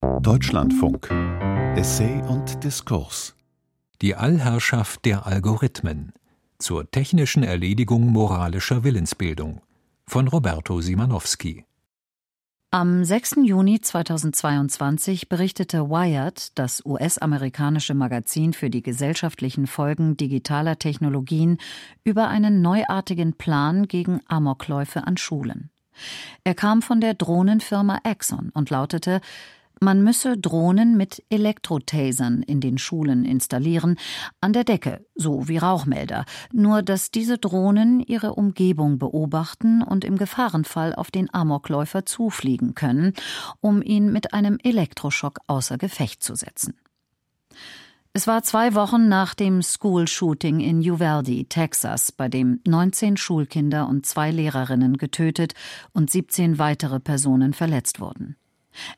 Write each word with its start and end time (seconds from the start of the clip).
Deutschlandfunk 0.00 1.10
Essay 1.74 2.22
und 2.28 2.62
Diskurs 2.62 3.34
Die 4.00 4.14
Allherrschaft 4.14 5.04
der 5.04 5.26
Algorithmen 5.26 6.12
zur 6.58 6.88
technischen 6.88 7.42
Erledigung 7.42 8.06
moralischer 8.06 8.84
Willensbildung 8.84 9.60
von 10.06 10.28
Roberto 10.28 10.80
Simanowski 10.80 11.64
am 12.70 13.02
6. 13.02 13.36
Juni 13.44 13.80
2022 13.80 15.28
berichtete 15.28 15.88
Wired, 15.88 16.56
das 16.58 16.84
US-amerikanische 16.84 17.94
Magazin 17.94 18.52
für 18.52 18.70
die 18.70 18.82
gesellschaftlichen 18.82 19.66
Folgen 19.66 20.16
digitaler 20.18 20.78
Technologien, 20.78 21.56
über 22.04 22.28
einen 22.28 22.60
neuartigen 22.60 23.32
Plan 23.32 23.88
gegen 23.88 24.20
Amokläufe 24.28 25.06
an 25.06 25.16
Schulen. 25.16 25.70
Er 26.44 26.54
kam 26.54 26.82
von 26.82 27.00
der 27.00 27.14
Drohnenfirma 27.14 28.00
Exxon 28.04 28.50
und 28.54 28.70
lautete 28.70 29.20
man 29.80 30.02
müsse 30.02 30.36
Drohnen 30.36 30.96
mit 30.96 31.22
Elektrotasern 31.30 32.42
in 32.42 32.60
den 32.60 32.78
Schulen 32.78 33.24
installieren, 33.24 33.96
an 34.40 34.52
der 34.52 34.64
Decke, 34.64 35.04
so 35.14 35.48
wie 35.48 35.58
Rauchmelder, 35.58 36.24
nur 36.52 36.82
dass 36.82 37.10
diese 37.10 37.38
Drohnen 37.38 38.00
ihre 38.00 38.34
Umgebung 38.34 38.98
beobachten 38.98 39.82
und 39.82 40.04
im 40.04 40.16
Gefahrenfall 40.16 40.94
auf 40.94 41.10
den 41.10 41.32
Amokläufer 41.32 42.06
zufliegen 42.06 42.74
können, 42.74 43.12
um 43.60 43.82
ihn 43.82 44.12
mit 44.12 44.34
einem 44.34 44.58
Elektroschock 44.62 45.38
außer 45.46 45.78
Gefecht 45.78 46.22
zu 46.22 46.34
setzen. 46.34 46.74
Es 48.14 48.26
war 48.26 48.42
zwei 48.42 48.74
Wochen 48.74 49.08
nach 49.08 49.34
dem 49.34 49.62
School-Shooting 49.62 50.60
in 50.60 50.80
Uvalde, 50.80 51.44
Texas, 51.44 52.10
bei 52.10 52.28
dem 52.28 52.60
19 52.66 53.16
Schulkinder 53.16 53.86
und 53.88 54.06
zwei 54.06 54.30
Lehrerinnen 54.32 54.96
getötet 54.96 55.54
und 55.92 56.10
17 56.10 56.58
weitere 56.58 56.98
Personen 56.98 57.52
verletzt 57.52 58.00
wurden. 58.00 58.36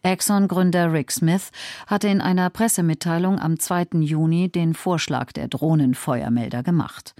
Exxon-Gründer 0.03 0.93
Rick 0.93 1.13
Smith 1.13 1.51
hatte 1.87 2.09
in 2.09 2.21
einer 2.21 2.51
Pressemitteilung 2.51 3.39
am 3.39 3.59
2. 3.59 4.01
Juni 4.01 4.49
den 4.49 4.75
Vorschlag 4.75 5.33
der 5.33 5.49
Drohnenfeuermelder 5.49 6.63
gemacht. 6.63 7.15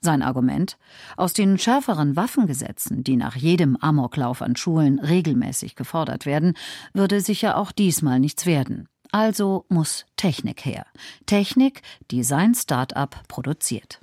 Sein 0.00 0.22
Argument? 0.22 0.76
Aus 1.16 1.32
den 1.32 1.58
schärferen 1.58 2.16
Waffengesetzen, 2.16 3.02
die 3.02 3.16
nach 3.16 3.34
jedem 3.34 3.76
Amoklauf 3.76 4.42
an 4.42 4.56
Schulen 4.56 5.00
regelmäßig 5.00 5.74
gefordert 5.74 6.26
werden, 6.26 6.54
würde 6.92 7.20
sicher 7.20 7.56
auch 7.56 7.72
diesmal 7.72 8.20
nichts 8.20 8.46
werden. 8.46 8.88
Also 9.10 9.64
muss 9.68 10.04
Technik 10.16 10.64
her. 10.64 10.86
Technik, 11.26 11.82
die 12.10 12.22
sein 12.22 12.54
Start-up 12.54 13.22
produziert. 13.28 14.00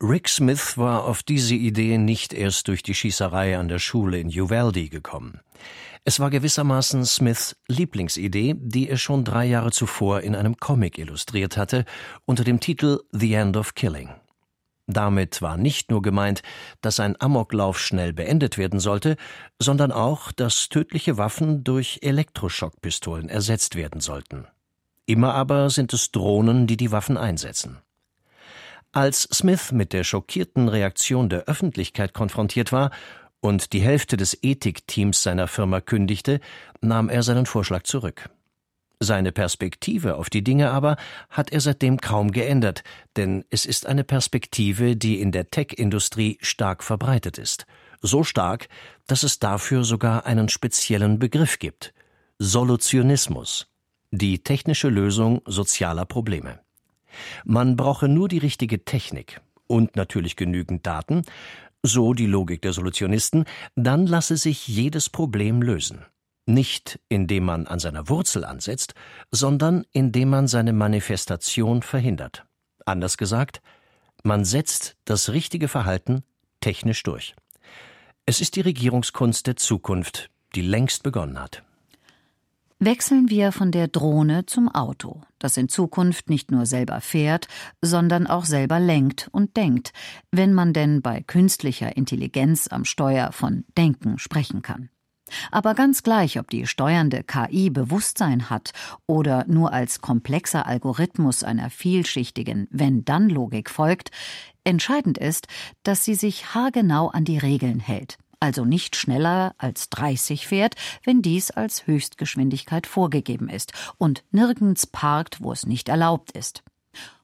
Rick 0.00 0.28
Smith 0.28 0.76
war 0.76 1.04
auf 1.04 1.22
diese 1.22 1.54
Idee 1.54 1.98
nicht 1.98 2.34
erst 2.34 2.68
durch 2.68 2.82
die 2.82 2.94
Schießerei 2.94 3.56
an 3.56 3.68
der 3.68 3.78
Schule 3.78 4.18
in 4.18 4.28
Uvalde 4.28 4.88
gekommen. 4.88 5.40
Es 6.06 6.20
war 6.20 6.28
gewissermaßen 6.28 7.06
Smiths 7.06 7.56
Lieblingsidee, 7.66 8.56
die 8.58 8.90
er 8.90 8.98
schon 8.98 9.24
drei 9.24 9.46
Jahre 9.46 9.72
zuvor 9.72 10.20
in 10.20 10.36
einem 10.36 10.58
Comic 10.58 10.98
illustriert 10.98 11.56
hatte, 11.56 11.86
unter 12.26 12.44
dem 12.44 12.60
Titel 12.60 13.00
The 13.10 13.32
End 13.32 13.56
of 13.56 13.74
Killing. 13.74 14.10
Damit 14.86 15.40
war 15.40 15.56
nicht 15.56 15.90
nur 15.90 16.02
gemeint, 16.02 16.42
dass 16.82 17.00
ein 17.00 17.18
Amoklauf 17.18 17.80
schnell 17.80 18.12
beendet 18.12 18.58
werden 18.58 18.80
sollte, 18.80 19.16
sondern 19.58 19.92
auch, 19.92 20.30
dass 20.30 20.68
tödliche 20.68 21.16
Waffen 21.16 21.64
durch 21.64 22.00
Elektroschockpistolen 22.02 23.30
ersetzt 23.30 23.74
werden 23.74 24.02
sollten. 24.02 24.46
Immer 25.06 25.34
aber 25.34 25.70
sind 25.70 25.94
es 25.94 26.12
Drohnen, 26.12 26.66
die 26.66 26.76
die 26.76 26.92
Waffen 26.92 27.16
einsetzen. 27.16 27.78
Als 28.92 29.22
Smith 29.22 29.72
mit 29.72 29.94
der 29.94 30.04
schockierten 30.04 30.68
Reaktion 30.68 31.30
der 31.30 31.44
Öffentlichkeit 31.44 32.12
konfrontiert 32.12 32.70
war, 32.70 32.90
und 33.44 33.74
die 33.74 33.82
Hälfte 33.82 34.16
des 34.16 34.38
Ethikteams 34.42 35.22
seiner 35.22 35.48
Firma 35.48 35.82
kündigte, 35.82 36.40
nahm 36.80 37.10
er 37.10 37.22
seinen 37.22 37.44
Vorschlag 37.44 37.82
zurück. 37.82 38.30
Seine 39.00 39.32
Perspektive 39.32 40.14
auf 40.14 40.30
die 40.30 40.42
Dinge 40.42 40.70
aber 40.70 40.96
hat 41.28 41.52
er 41.52 41.60
seitdem 41.60 42.00
kaum 42.00 42.30
geändert, 42.32 42.84
denn 43.16 43.44
es 43.50 43.66
ist 43.66 43.84
eine 43.84 44.02
Perspektive, 44.02 44.96
die 44.96 45.20
in 45.20 45.30
der 45.30 45.50
Tech-Industrie 45.50 46.38
stark 46.40 46.82
verbreitet 46.82 47.36
ist. 47.36 47.66
So 48.00 48.24
stark, 48.24 48.68
dass 49.06 49.24
es 49.24 49.40
dafür 49.40 49.84
sogar 49.84 50.24
einen 50.24 50.48
speziellen 50.48 51.18
Begriff 51.18 51.58
gibt. 51.58 51.92
Solutionismus. 52.38 53.66
Die 54.10 54.42
technische 54.42 54.88
Lösung 54.88 55.42
sozialer 55.44 56.06
Probleme. 56.06 56.60
Man 57.44 57.76
brauche 57.76 58.08
nur 58.08 58.28
die 58.28 58.38
richtige 58.38 58.86
Technik 58.86 59.42
und 59.66 59.96
natürlich 59.96 60.36
genügend 60.36 60.86
Daten, 60.86 61.24
so 61.84 62.14
die 62.14 62.26
Logik 62.26 62.62
der 62.62 62.72
Solutionisten, 62.72 63.44
dann 63.76 64.06
lasse 64.06 64.36
sich 64.36 64.66
jedes 64.66 65.10
Problem 65.10 65.62
lösen. 65.62 66.04
Nicht 66.46 66.98
indem 67.08 67.44
man 67.44 67.66
an 67.66 67.78
seiner 67.78 68.08
Wurzel 68.08 68.44
ansetzt, 68.44 68.94
sondern 69.30 69.84
indem 69.92 70.30
man 70.30 70.48
seine 70.48 70.72
Manifestation 70.72 71.82
verhindert. 71.82 72.44
Anders 72.86 73.16
gesagt, 73.16 73.60
man 74.22 74.44
setzt 74.44 74.96
das 75.04 75.30
richtige 75.30 75.68
Verhalten 75.68 76.24
technisch 76.60 77.02
durch. 77.02 77.34
Es 78.26 78.40
ist 78.40 78.56
die 78.56 78.62
Regierungskunst 78.62 79.46
der 79.46 79.56
Zukunft, 79.56 80.30
die 80.54 80.62
längst 80.62 81.02
begonnen 81.02 81.38
hat. 81.38 81.62
Wechseln 82.84 83.30
wir 83.30 83.50
von 83.50 83.70
der 83.70 83.88
Drohne 83.88 84.44
zum 84.44 84.68
Auto, 84.68 85.22
das 85.38 85.56
in 85.56 85.70
Zukunft 85.70 86.28
nicht 86.28 86.50
nur 86.50 86.66
selber 86.66 87.00
fährt, 87.00 87.48
sondern 87.80 88.26
auch 88.26 88.44
selber 88.44 88.78
lenkt 88.78 89.30
und 89.32 89.56
denkt, 89.56 89.94
wenn 90.30 90.52
man 90.52 90.74
denn 90.74 91.00
bei 91.00 91.22
künstlicher 91.22 91.96
Intelligenz 91.96 92.68
am 92.68 92.84
Steuer 92.84 93.32
von 93.32 93.64
Denken 93.78 94.18
sprechen 94.18 94.60
kann. 94.60 94.90
Aber 95.50 95.72
ganz 95.72 96.02
gleich, 96.02 96.38
ob 96.38 96.50
die 96.50 96.66
steuernde 96.66 97.24
KI 97.24 97.70
Bewusstsein 97.70 98.50
hat 98.50 98.72
oder 99.06 99.46
nur 99.48 99.72
als 99.72 100.02
komplexer 100.02 100.66
Algorithmus 100.66 101.42
einer 101.42 101.70
vielschichtigen 101.70 102.68
Wenn-Dann-Logik 102.70 103.70
folgt, 103.70 104.10
entscheidend 104.62 105.16
ist, 105.16 105.46
dass 105.84 106.04
sie 106.04 106.14
sich 106.14 106.54
haargenau 106.54 107.08
an 107.08 107.24
die 107.24 107.38
Regeln 107.38 107.80
hält, 107.80 108.18
also 108.44 108.66
nicht 108.66 108.94
schneller 108.94 109.54
als 109.56 109.88
30 109.88 110.46
fährt, 110.46 110.74
wenn 111.02 111.22
dies 111.22 111.50
als 111.50 111.86
Höchstgeschwindigkeit 111.86 112.86
vorgegeben 112.86 113.48
ist 113.48 113.72
und 113.96 114.22
nirgends 114.32 114.86
parkt, 114.86 115.42
wo 115.42 115.50
es 115.50 115.64
nicht 115.64 115.88
erlaubt 115.88 116.30
ist. 116.32 116.62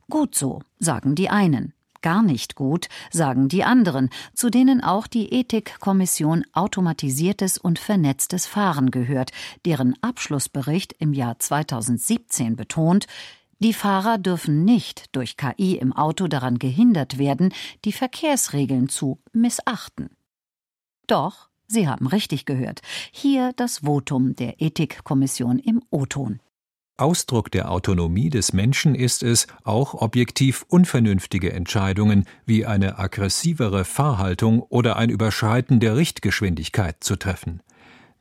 Gut 0.08 0.34
so, 0.34 0.62
sagen 0.78 1.14
die 1.14 1.28
einen. 1.28 1.74
Gar 2.00 2.22
nicht 2.22 2.54
gut, 2.54 2.88
sagen 3.10 3.48
die 3.48 3.64
anderen, 3.64 4.08
zu 4.32 4.48
denen 4.48 4.82
auch 4.82 5.06
die 5.06 5.30
Ethikkommission 5.34 6.46
Automatisiertes 6.54 7.58
und 7.58 7.78
Vernetztes 7.78 8.46
Fahren 8.46 8.90
gehört, 8.90 9.32
deren 9.66 10.02
Abschlussbericht 10.02 10.94
im 10.98 11.12
Jahr 11.12 11.38
2017 11.38 12.56
betont, 12.56 13.06
die 13.58 13.74
Fahrer 13.74 14.16
dürfen 14.16 14.64
nicht 14.64 15.14
durch 15.14 15.36
KI 15.36 15.76
im 15.76 15.92
Auto 15.92 16.28
daran 16.28 16.58
gehindert 16.58 17.18
werden, 17.18 17.52
die 17.84 17.92
Verkehrsregeln 17.92 18.88
zu 18.88 19.20
missachten. 19.34 20.08
Doch, 21.10 21.48
Sie 21.66 21.88
haben 21.88 22.06
richtig 22.06 22.46
gehört. 22.46 22.82
Hier 23.10 23.52
das 23.56 23.78
Votum 23.78 24.36
der 24.36 24.62
Ethikkommission 24.62 25.58
im 25.58 25.82
O-Ton. 25.90 26.38
Ausdruck 26.98 27.50
der 27.50 27.72
Autonomie 27.72 28.30
des 28.30 28.52
Menschen 28.52 28.94
ist 28.94 29.24
es, 29.24 29.48
auch 29.64 29.94
objektiv 29.94 30.64
unvernünftige 30.68 31.52
Entscheidungen 31.52 32.26
wie 32.46 32.64
eine 32.64 33.00
aggressivere 33.00 33.84
Fahrhaltung 33.84 34.62
oder 34.62 34.96
ein 34.96 35.10
Überschreiten 35.10 35.80
der 35.80 35.96
Richtgeschwindigkeit 35.96 37.02
zu 37.02 37.16
treffen. 37.16 37.60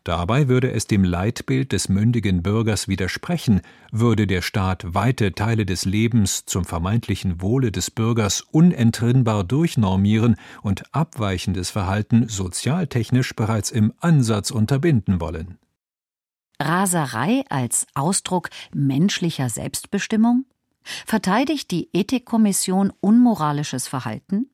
Dabei 0.09 0.47
würde 0.47 0.71
es 0.71 0.87
dem 0.87 1.03
Leitbild 1.03 1.71
des 1.71 1.87
mündigen 1.87 2.41
Bürgers 2.41 2.87
widersprechen, 2.87 3.61
würde 3.91 4.25
der 4.25 4.41
Staat 4.41 4.95
weite 4.95 5.33
Teile 5.33 5.67
des 5.67 5.85
Lebens 5.85 6.47
zum 6.47 6.65
vermeintlichen 6.65 7.43
Wohle 7.43 7.71
des 7.71 7.91
Bürgers 7.91 8.41
unentrinnbar 8.41 9.43
durchnormieren 9.43 10.37
und 10.63 10.95
abweichendes 10.95 11.69
Verhalten 11.69 12.27
sozialtechnisch 12.27 13.35
bereits 13.35 13.69
im 13.69 13.93
Ansatz 13.99 14.49
unterbinden 14.49 15.21
wollen. 15.21 15.59
Raserei 16.59 17.43
als 17.47 17.85
Ausdruck 17.93 18.49
menschlicher 18.73 19.47
Selbstbestimmung? 19.47 20.45
Verteidigt 21.05 21.69
die 21.69 21.87
Ethikkommission 21.93 22.91
unmoralisches 22.99 23.87
Verhalten? 23.87 24.49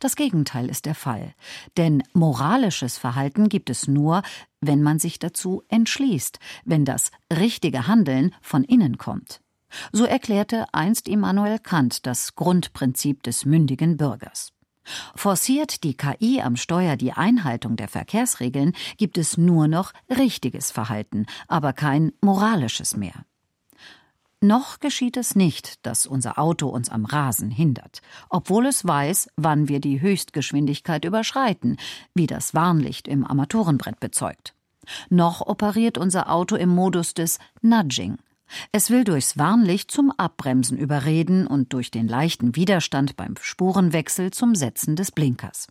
Das 0.00 0.16
Gegenteil 0.16 0.68
ist 0.68 0.86
der 0.86 0.94
Fall. 0.94 1.34
Denn 1.76 2.02
moralisches 2.12 2.98
Verhalten 2.98 3.48
gibt 3.48 3.70
es 3.70 3.88
nur, 3.88 4.22
wenn 4.60 4.82
man 4.82 4.98
sich 4.98 5.18
dazu 5.18 5.62
entschließt, 5.68 6.38
wenn 6.64 6.84
das 6.84 7.10
richtige 7.32 7.86
Handeln 7.86 8.34
von 8.40 8.64
innen 8.64 8.98
kommt. 8.98 9.40
So 9.92 10.04
erklärte 10.04 10.66
einst 10.72 11.08
Immanuel 11.08 11.58
Kant 11.58 12.06
das 12.06 12.34
Grundprinzip 12.34 13.22
des 13.22 13.44
mündigen 13.44 13.96
Bürgers. 13.96 14.52
Forciert 15.14 15.84
die 15.84 15.94
KI 15.94 16.40
am 16.40 16.56
Steuer 16.56 16.96
die 16.96 17.12
Einhaltung 17.12 17.76
der 17.76 17.88
Verkehrsregeln, 17.88 18.72
gibt 18.96 19.18
es 19.18 19.36
nur 19.36 19.68
noch 19.68 19.92
richtiges 20.08 20.70
Verhalten, 20.70 21.26
aber 21.46 21.74
kein 21.74 22.12
moralisches 22.22 22.96
mehr. 22.96 23.24
Noch 24.40 24.78
geschieht 24.78 25.16
es 25.16 25.34
nicht, 25.34 25.84
dass 25.84 26.06
unser 26.06 26.38
Auto 26.38 26.68
uns 26.68 26.90
am 26.90 27.04
Rasen 27.04 27.50
hindert, 27.50 28.02
obwohl 28.28 28.66
es 28.66 28.86
weiß, 28.86 29.30
wann 29.36 29.66
wir 29.66 29.80
die 29.80 30.00
Höchstgeschwindigkeit 30.00 31.04
überschreiten, 31.04 31.76
wie 32.14 32.28
das 32.28 32.54
Warnlicht 32.54 33.08
im 33.08 33.26
Armaturenbrett 33.26 33.98
bezeugt. 33.98 34.54
Noch 35.10 35.40
operiert 35.40 35.98
unser 35.98 36.30
Auto 36.30 36.54
im 36.54 36.68
Modus 36.68 37.14
des 37.14 37.40
Nudging. 37.62 38.18
Es 38.70 38.90
will 38.90 39.02
durchs 39.02 39.36
Warnlicht 39.38 39.90
zum 39.90 40.12
Abbremsen 40.12 40.78
überreden 40.78 41.46
und 41.48 41.72
durch 41.72 41.90
den 41.90 42.06
leichten 42.06 42.54
Widerstand 42.54 43.16
beim 43.16 43.34
Spurenwechsel 43.40 44.30
zum 44.30 44.54
Setzen 44.54 44.94
des 44.94 45.10
Blinkers. 45.10 45.66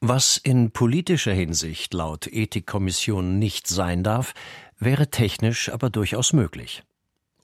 Was 0.00 0.36
in 0.36 0.72
politischer 0.72 1.32
Hinsicht 1.32 1.94
laut 1.94 2.26
Ethikkommission 2.26 3.38
nicht 3.38 3.66
sein 3.66 4.04
darf, 4.04 4.34
wäre 4.78 5.08
technisch 5.08 5.70
aber 5.70 5.88
durchaus 5.88 6.34
möglich. 6.34 6.82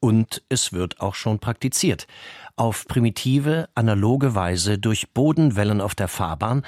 Und 0.01 0.41
es 0.49 0.73
wird 0.73 0.99
auch 0.99 1.15
schon 1.15 1.39
praktiziert. 1.39 2.07
Auf 2.55 2.87
primitive, 2.87 3.69
analoge 3.75 4.35
Weise 4.35 4.77
durch 4.79 5.13
Bodenwellen 5.13 5.79
auf 5.79 5.95
der 5.95 6.07
Fahrbahn 6.07 6.65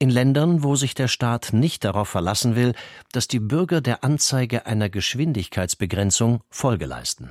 in 0.00 0.10
Ländern, 0.10 0.64
wo 0.64 0.74
sich 0.74 0.94
der 0.94 1.06
Staat 1.06 1.52
nicht 1.52 1.84
darauf 1.84 2.08
verlassen 2.08 2.56
will, 2.56 2.74
dass 3.12 3.28
die 3.28 3.38
Bürger 3.38 3.80
der 3.80 4.02
Anzeige 4.02 4.66
einer 4.66 4.90
Geschwindigkeitsbegrenzung 4.90 6.42
Folge 6.50 6.86
leisten. 6.86 7.30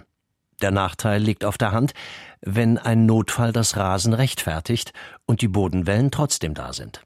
Der 0.61 0.71
Nachteil 0.71 1.21
liegt 1.21 1.43
auf 1.43 1.57
der 1.57 1.73
Hand, 1.73 1.93
wenn 2.39 2.77
ein 2.77 3.05
Notfall 3.05 3.51
das 3.51 3.75
Rasen 3.75 4.13
rechtfertigt 4.13 4.93
und 5.25 5.41
die 5.41 5.49
Bodenwellen 5.49 6.11
trotzdem 6.11 6.53
da 6.53 6.71
sind. 6.71 7.01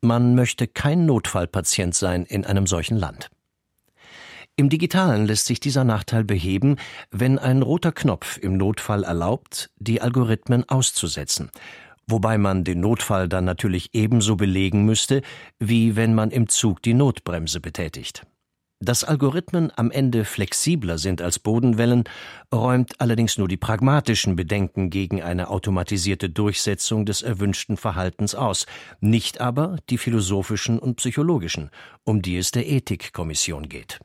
Man 0.00 0.34
möchte 0.34 0.66
kein 0.66 1.06
Notfallpatient 1.06 1.94
sein 1.94 2.24
in 2.24 2.44
einem 2.44 2.66
solchen 2.66 2.96
Land. 2.96 3.30
Im 4.58 4.70
digitalen 4.70 5.26
lässt 5.26 5.44
sich 5.44 5.60
dieser 5.60 5.84
Nachteil 5.84 6.24
beheben, 6.24 6.76
wenn 7.10 7.38
ein 7.38 7.60
roter 7.60 7.92
Knopf 7.92 8.38
im 8.38 8.56
Notfall 8.56 9.04
erlaubt, 9.04 9.68
die 9.76 10.00
Algorithmen 10.00 10.66
auszusetzen, 10.66 11.50
wobei 12.06 12.38
man 12.38 12.64
den 12.64 12.80
Notfall 12.80 13.28
dann 13.28 13.44
natürlich 13.44 13.90
ebenso 13.92 14.34
belegen 14.34 14.86
müsste, 14.86 15.20
wie 15.58 15.94
wenn 15.94 16.14
man 16.14 16.30
im 16.30 16.48
Zug 16.48 16.80
die 16.80 16.94
Notbremse 16.94 17.60
betätigt. 17.60 18.22
Dass 18.80 19.04
Algorithmen 19.04 19.72
am 19.76 19.90
Ende 19.90 20.24
flexibler 20.24 20.96
sind 20.96 21.20
als 21.20 21.38
Bodenwellen, 21.38 22.04
räumt 22.50 22.98
allerdings 22.98 23.36
nur 23.36 23.48
die 23.48 23.58
pragmatischen 23.58 24.36
Bedenken 24.36 24.88
gegen 24.88 25.22
eine 25.22 25.50
automatisierte 25.50 26.30
Durchsetzung 26.30 27.04
des 27.04 27.20
erwünschten 27.20 27.76
Verhaltens 27.76 28.34
aus, 28.34 28.64
nicht 29.00 29.38
aber 29.38 29.76
die 29.90 29.98
philosophischen 29.98 30.78
und 30.78 30.96
psychologischen, 30.96 31.68
um 32.04 32.22
die 32.22 32.38
es 32.38 32.52
der 32.52 32.66
Ethikkommission 32.66 33.68
geht. 33.68 34.00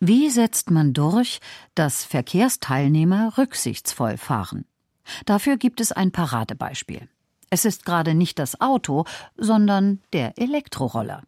Wie 0.00 0.30
setzt 0.30 0.70
man 0.70 0.92
durch, 0.92 1.40
dass 1.74 2.04
Verkehrsteilnehmer 2.04 3.36
rücksichtsvoll 3.36 4.16
fahren? 4.16 4.64
Dafür 5.26 5.56
gibt 5.56 5.80
es 5.80 5.90
ein 5.90 6.12
Paradebeispiel. 6.12 7.08
Es 7.50 7.64
ist 7.64 7.84
gerade 7.84 8.14
nicht 8.14 8.38
das 8.38 8.60
Auto, 8.60 9.04
sondern 9.36 10.00
der 10.12 10.38
Elektroroller. 10.38 11.22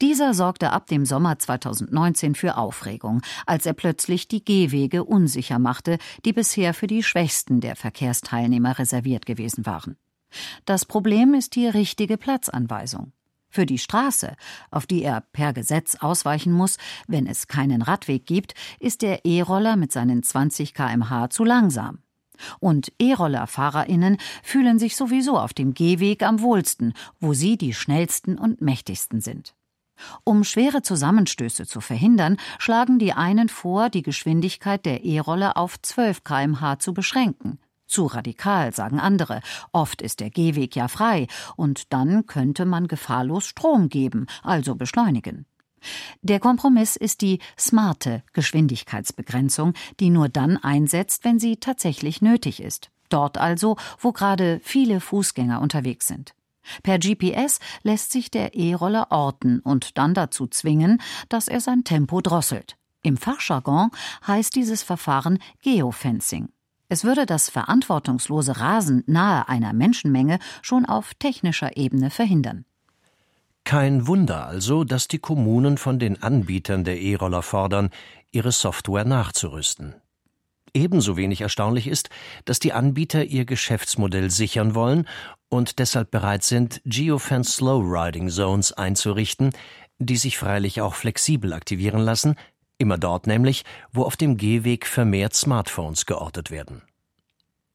Dieser 0.00 0.34
sorgte 0.34 0.70
ab 0.70 0.86
dem 0.86 1.04
Sommer 1.04 1.40
2019 1.40 2.36
für 2.36 2.56
Aufregung, 2.56 3.22
als 3.46 3.66
er 3.66 3.72
plötzlich 3.72 4.28
die 4.28 4.44
Gehwege 4.44 5.02
unsicher 5.02 5.58
machte, 5.58 5.98
die 6.24 6.32
bisher 6.32 6.74
für 6.74 6.86
die 6.86 7.02
Schwächsten 7.02 7.60
der 7.60 7.74
Verkehrsteilnehmer 7.74 8.78
reserviert 8.78 9.26
gewesen 9.26 9.66
waren. 9.66 9.96
Das 10.64 10.84
Problem 10.84 11.34
ist 11.34 11.56
die 11.56 11.66
richtige 11.66 12.16
Platzanweisung. 12.16 13.12
Für 13.54 13.66
die 13.66 13.78
Straße, 13.78 14.34
auf 14.72 14.84
die 14.84 15.04
er 15.04 15.20
per 15.32 15.52
Gesetz 15.52 15.94
ausweichen 16.00 16.52
muss, 16.52 16.76
wenn 17.06 17.28
es 17.28 17.46
keinen 17.46 17.82
Radweg 17.82 18.26
gibt, 18.26 18.54
ist 18.80 19.00
der 19.00 19.24
E-Roller 19.24 19.76
mit 19.76 19.92
seinen 19.92 20.24
20 20.24 20.74
kmh 20.74 21.30
zu 21.30 21.44
langsam. 21.44 22.00
Und 22.58 22.92
E-Roller-FahrerInnen 22.98 24.16
fühlen 24.42 24.80
sich 24.80 24.96
sowieso 24.96 25.38
auf 25.38 25.54
dem 25.54 25.72
Gehweg 25.72 26.24
am 26.24 26.40
wohlsten, 26.40 26.94
wo 27.20 27.32
sie 27.32 27.56
die 27.56 27.74
schnellsten 27.74 28.38
und 28.38 28.60
mächtigsten 28.60 29.20
sind. 29.20 29.54
Um 30.24 30.42
schwere 30.42 30.82
Zusammenstöße 30.82 31.64
zu 31.64 31.80
verhindern, 31.80 32.38
schlagen 32.58 32.98
die 32.98 33.12
einen 33.12 33.48
vor, 33.48 33.88
die 33.88 34.02
Geschwindigkeit 34.02 34.84
der 34.84 35.04
E-Roller 35.04 35.56
auf 35.56 35.80
12 35.80 36.24
kmh 36.24 36.80
zu 36.80 36.92
beschränken. 36.92 37.60
Zu 37.94 38.06
radikal, 38.06 38.74
sagen 38.74 38.98
andere. 38.98 39.40
Oft 39.70 40.02
ist 40.02 40.18
der 40.18 40.28
Gehweg 40.28 40.74
ja 40.74 40.88
frei, 40.88 41.28
und 41.54 41.92
dann 41.92 42.26
könnte 42.26 42.64
man 42.64 42.88
gefahrlos 42.88 43.46
Strom 43.46 43.88
geben, 43.88 44.26
also 44.42 44.74
beschleunigen. 44.74 45.46
Der 46.20 46.40
Kompromiss 46.40 46.96
ist 46.96 47.20
die 47.20 47.38
smarte 47.56 48.24
Geschwindigkeitsbegrenzung, 48.32 49.74
die 50.00 50.10
nur 50.10 50.28
dann 50.28 50.56
einsetzt, 50.56 51.24
wenn 51.24 51.38
sie 51.38 51.58
tatsächlich 51.58 52.20
nötig 52.20 52.60
ist. 52.60 52.90
Dort 53.10 53.38
also, 53.38 53.76
wo 54.00 54.10
gerade 54.10 54.60
viele 54.64 54.98
Fußgänger 54.98 55.60
unterwegs 55.60 56.08
sind. 56.08 56.34
Per 56.82 56.98
GPS 56.98 57.60
lässt 57.84 58.10
sich 58.10 58.28
der 58.28 58.56
E-Roller 58.56 59.12
orten 59.12 59.60
und 59.60 59.98
dann 59.98 60.14
dazu 60.14 60.48
zwingen, 60.48 61.00
dass 61.28 61.46
er 61.46 61.60
sein 61.60 61.84
Tempo 61.84 62.20
drosselt. 62.20 62.76
Im 63.04 63.16
Fachjargon 63.18 63.92
heißt 64.26 64.56
dieses 64.56 64.82
Verfahren 64.82 65.38
Geofencing. 65.62 66.48
Es 66.94 67.02
würde 67.02 67.26
das 67.26 67.50
verantwortungslose 67.50 68.60
Rasen 68.60 69.02
nahe 69.08 69.48
einer 69.48 69.72
Menschenmenge 69.72 70.38
schon 70.62 70.86
auf 70.86 71.12
technischer 71.14 71.76
Ebene 71.76 72.08
verhindern. 72.08 72.66
Kein 73.64 74.06
Wunder 74.06 74.46
also, 74.46 74.84
dass 74.84 75.08
die 75.08 75.18
Kommunen 75.18 75.76
von 75.76 75.98
den 75.98 76.22
Anbietern 76.22 76.84
der 76.84 77.00
E-Roller 77.00 77.42
fordern, 77.42 77.90
ihre 78.30 78.52
Software 78.52 79.04
nachzurüsten. 79.04 79.96
Ebenso 80.72 81.16
wenig 81.16 81.40
erstaunlich 81.40 81.88
ist, 81.88 82.10
dass 82.44 82.60
die 82.60 82.72
Anbieter 82.72 83.24
ihr 83.24 83.44
Geschäftsmodell 83.44 84.30
sichern 84.30 84.76
wollen 84.76 85.08
und 85.48 85.80
deshalb 85.80 86.12
bereit 86.12 86.44
sind, 86.44 86.80
Geofence 86.84 87.56
Slow 87.56 87.82
Riding 87.82 88.28
Zones 88.28 88.72
einzurichten, 88.72 89.50
die 89.98 90.16
sich 90.16 90.38
freilich 90.38 90.80
auch 90.80 90.94
flexibel 90.94 91.54
aktivieren 91.54 92.02
lassen, 92.02 92.36
immer 92.78 92.98
dort 92.98 93.26
nämlich, 93.26 93.64
wo 93.92 94.02
auf 94.02 94.16
dem 94.16 94.36
Gehweg 94.36 94.86
vermehrt 94.86 95.34
Smartphones 95.34 96.06
geortet 96.06 96.50
werden. 96.50 96.82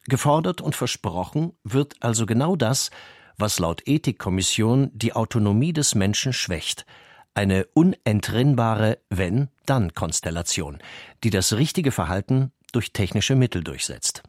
Gefordert 0.05 0.61
und 0.61 0.75
versprochen 0.75 1.53
wird 1.63 1.95
also 2.01 2.25
genau 2.25 2.55
das, 2.55 2.89
was 3.37 3.59
laut 3.59 3.83
Ethikkommission 3.85 4.91
die 4.93 5.13
Autonomie 5.13 5.73
des 5.73 5.95
Menschen 5.95 6.33
schwächt, 6.33 6.85
eine 7.33 7.65
unentrinnbare 7.73 8.99
Wenn-Dann-Konstellation, 9.09 10.79
die 11.23 11.29
das 11.29 11.53
richtige 11.53 11.91
Verhalten 11.91 12.51
durch 12.71 12.91
technische 12.91 13.35
Mittel 13.35 13.63
durchsetzt. 13.63 14.23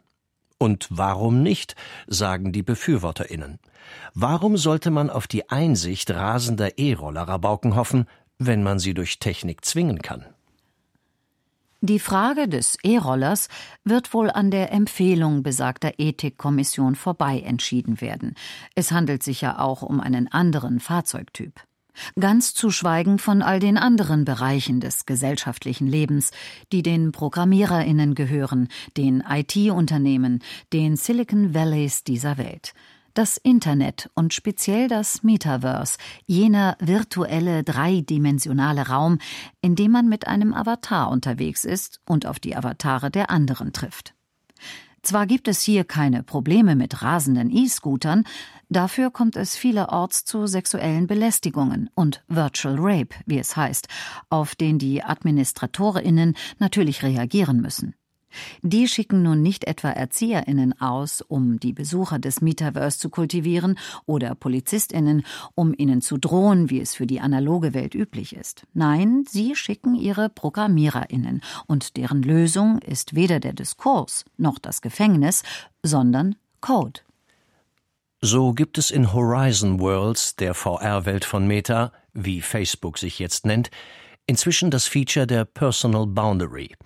Und 0.57 0.87
warum 0.91 1.41
nicht, 1.41 1.75
sagen 2.07 2.51
die 2.51 2.63
BefürworterInnen. 2.63 3.59
Warum 4.13 4.57
sollte 4.57 4.91
man 4.91 5.09
auf 5.09 5.27
die 5.27 5.49
Einsicht 5.49 6.11
rasender 6.11 6.77
E-Roller-Rabauken 6.77 7.75
hoffen, 7.75 8.05
wenn 8.37 8.61
man 8.61 8.77
sie 8.77 8.93
durch 8.93 9.19
Technik 9.19 9.65
zwingen 9.65 10.01
kann? 10.01 10.25
Die 11.83 11.97
Frage 11.97 12.47
des 12.47 12.77
E-Rollers 12.83 13.47
wird 13.83 14.13
wohl 14.13 14.29
an 14.29 14.51
der 14.51 14.71
Empfehlung 14.71 15.41
besagter 15.41 15.93
Ethikkommission 15.97 16.93
vorbei 16.93 17.39
entschieden 17.39 18.01
werden. 18.01 18.35
Es 18.75 18.91
handelt 18.91 19.23
sich 19.23 19.41
ja 19.41 19.57
auch 19.57 19.81
um 19.81 19.99
einen 19.99 20.31
anderen 20.31 20.79
Fahrzeugtyp. 20.79 21.59
Ganz 22.19 22.53
zu 22.53 22.69
schweigen 22.69 23.17
von 23.17 23.41
all 23.41 23.59
den 23.59 23.79
anderen 23.79 24.25
Bereichen 24.25 24.79
des 24.79 25.07
gesellschaftlichen 25.07 25.87
Lebens, 25.87 26.29
die 26.71 26.83
den 26.83 27.11
Programmiererinnen 27.11 28.13
gehören, 28.13 28.67
den 28.95 29.23
IT-Unternehmen, 29.27 30.43
den 30.73 30.95
Silicon 30.97 31.55
Valleys 31.55 32.03
dieser 32.03 32.37
Welt. 32.37 32.73
Das 33.13 33.35
Internet 33.35 34.09
und 34.13 34.33
speziell 34.33 34.87
das 34.87 35.21
Metaverse, 35.21 35.97
jener 36.27 36.77
virtuelle 36.79 37.63
dreidimensionale 37.63 38.87
Raum, 38.87 39.17
in 39.61 39.75
dem 39.75 39.91
man 39.91 40.07
mit 40.07 40.27
einem 40.27 40.53
Avatar 40.53 41.09
unterwegs 41.09 41.65
ist 41.65 41.99
und 42.07 42.25
auf 42.25 42.39
die 42.39 42.55
Avatare 42.55 43.11
der 43.11 43.29
anderen 43.29 43.73
trifft. 43.73 44.13
Zwar 45.03 45.25
gibt 45.25 45.47
es 45.47 45.61
hier 45.61 45.83
keine 45.83 46.21
Probleme 46.21 46.75
mit 46.75 47.01
rasenden 47.01 47.49
E-Scootern, 47.49 48.23
dafür 48.69 49.09
kommt 49.09 49.35
es 49.35 49.57
vielerorts 49.57 50.23
zu 50.25 50.45
sexuellen 50.45 51.07
Belästigungen 51.07 51.89
und 51.95 52.23
Virtual 52.27 52.75
Rape, 52.77 53.15
wie 53.25 53.39
es 53.39 53.57
heißt, 53.57 53.87
auf 54.29 54.55
den 54.55 54.77
die 54.77 55.03
Administratorinnen 55.03 56.37
natürlich 56.59 57.01
reagieren 57.01 57.61
müssen. 57.61 57.95
Die 58.61 58.87
schicken 58.87 59.23
nun 59.23 59.41
nicht 59.41 59.65
etwa 59.65 59.89
ErzieherInnen 59.89 60.79
aus, 60.79 61.21
um 61.21 61.59
die 61.59 61.73
Besucher 61.73 62.19
des 62.19 62.41
Metaverse 62.41 62.99
zu 62.99 63.09
kultivieren, 63.09 63.77
oder 64.05 64.35
PolizistInnen, 64.35 65.23
um 65.55 65.73
ihnen 65.77 66.01
zu 66.01 66.17
drohen, 66.17 66.69
wie 66.69 66.79
es 66.79 66.95
für 66.95 67.07
die 67.07 67.19
analoge 67.19 67.73
Welt 67.73 67.95
üblich 67.95 68.35
ist. 68.35 68.65
Nein, 68.73 69.25
sie 69.27 69.55
schicken 69.55 69.95
ihre 69.95 70.29
ProgrammiererInnen, 70.29 71.41
und 71.67 71.97
deren 71.97 72.23
Lösung 72.23 72.79
ist 72.79 73.15
weder 73.15 73.39
der 73.39 73.53
Diskurs 73.53 74.25
noch 74.37 74.59
das 74.59 74.81
Gefängnis, 74.81 75.43
sondern 75.83 76.35
Code. 76.61 77.01
So 78.21 78.53
gibt 78.53 78.77
es 78.77 78.91
in 78.91 79.13
Horizon 79.13 79.79
Worlds, 79.79 80.35
der 80.35 80.53
VR-Welt 80.53 81.25
von 81.25 81.47
Meta, 81.47 81.91
wie 82.13 82.41
Facebook 82.41 82.99
sich 82.99 83.17
jetzt 83.17 83.45
nennt, 83.45 83.71
inzwischen 84.27 84.69
das 84.69 84.85
Feature 84.85 85.25
der 85.25 85.45
Personal 85.45 86.05
Boundary– 86.05 86.75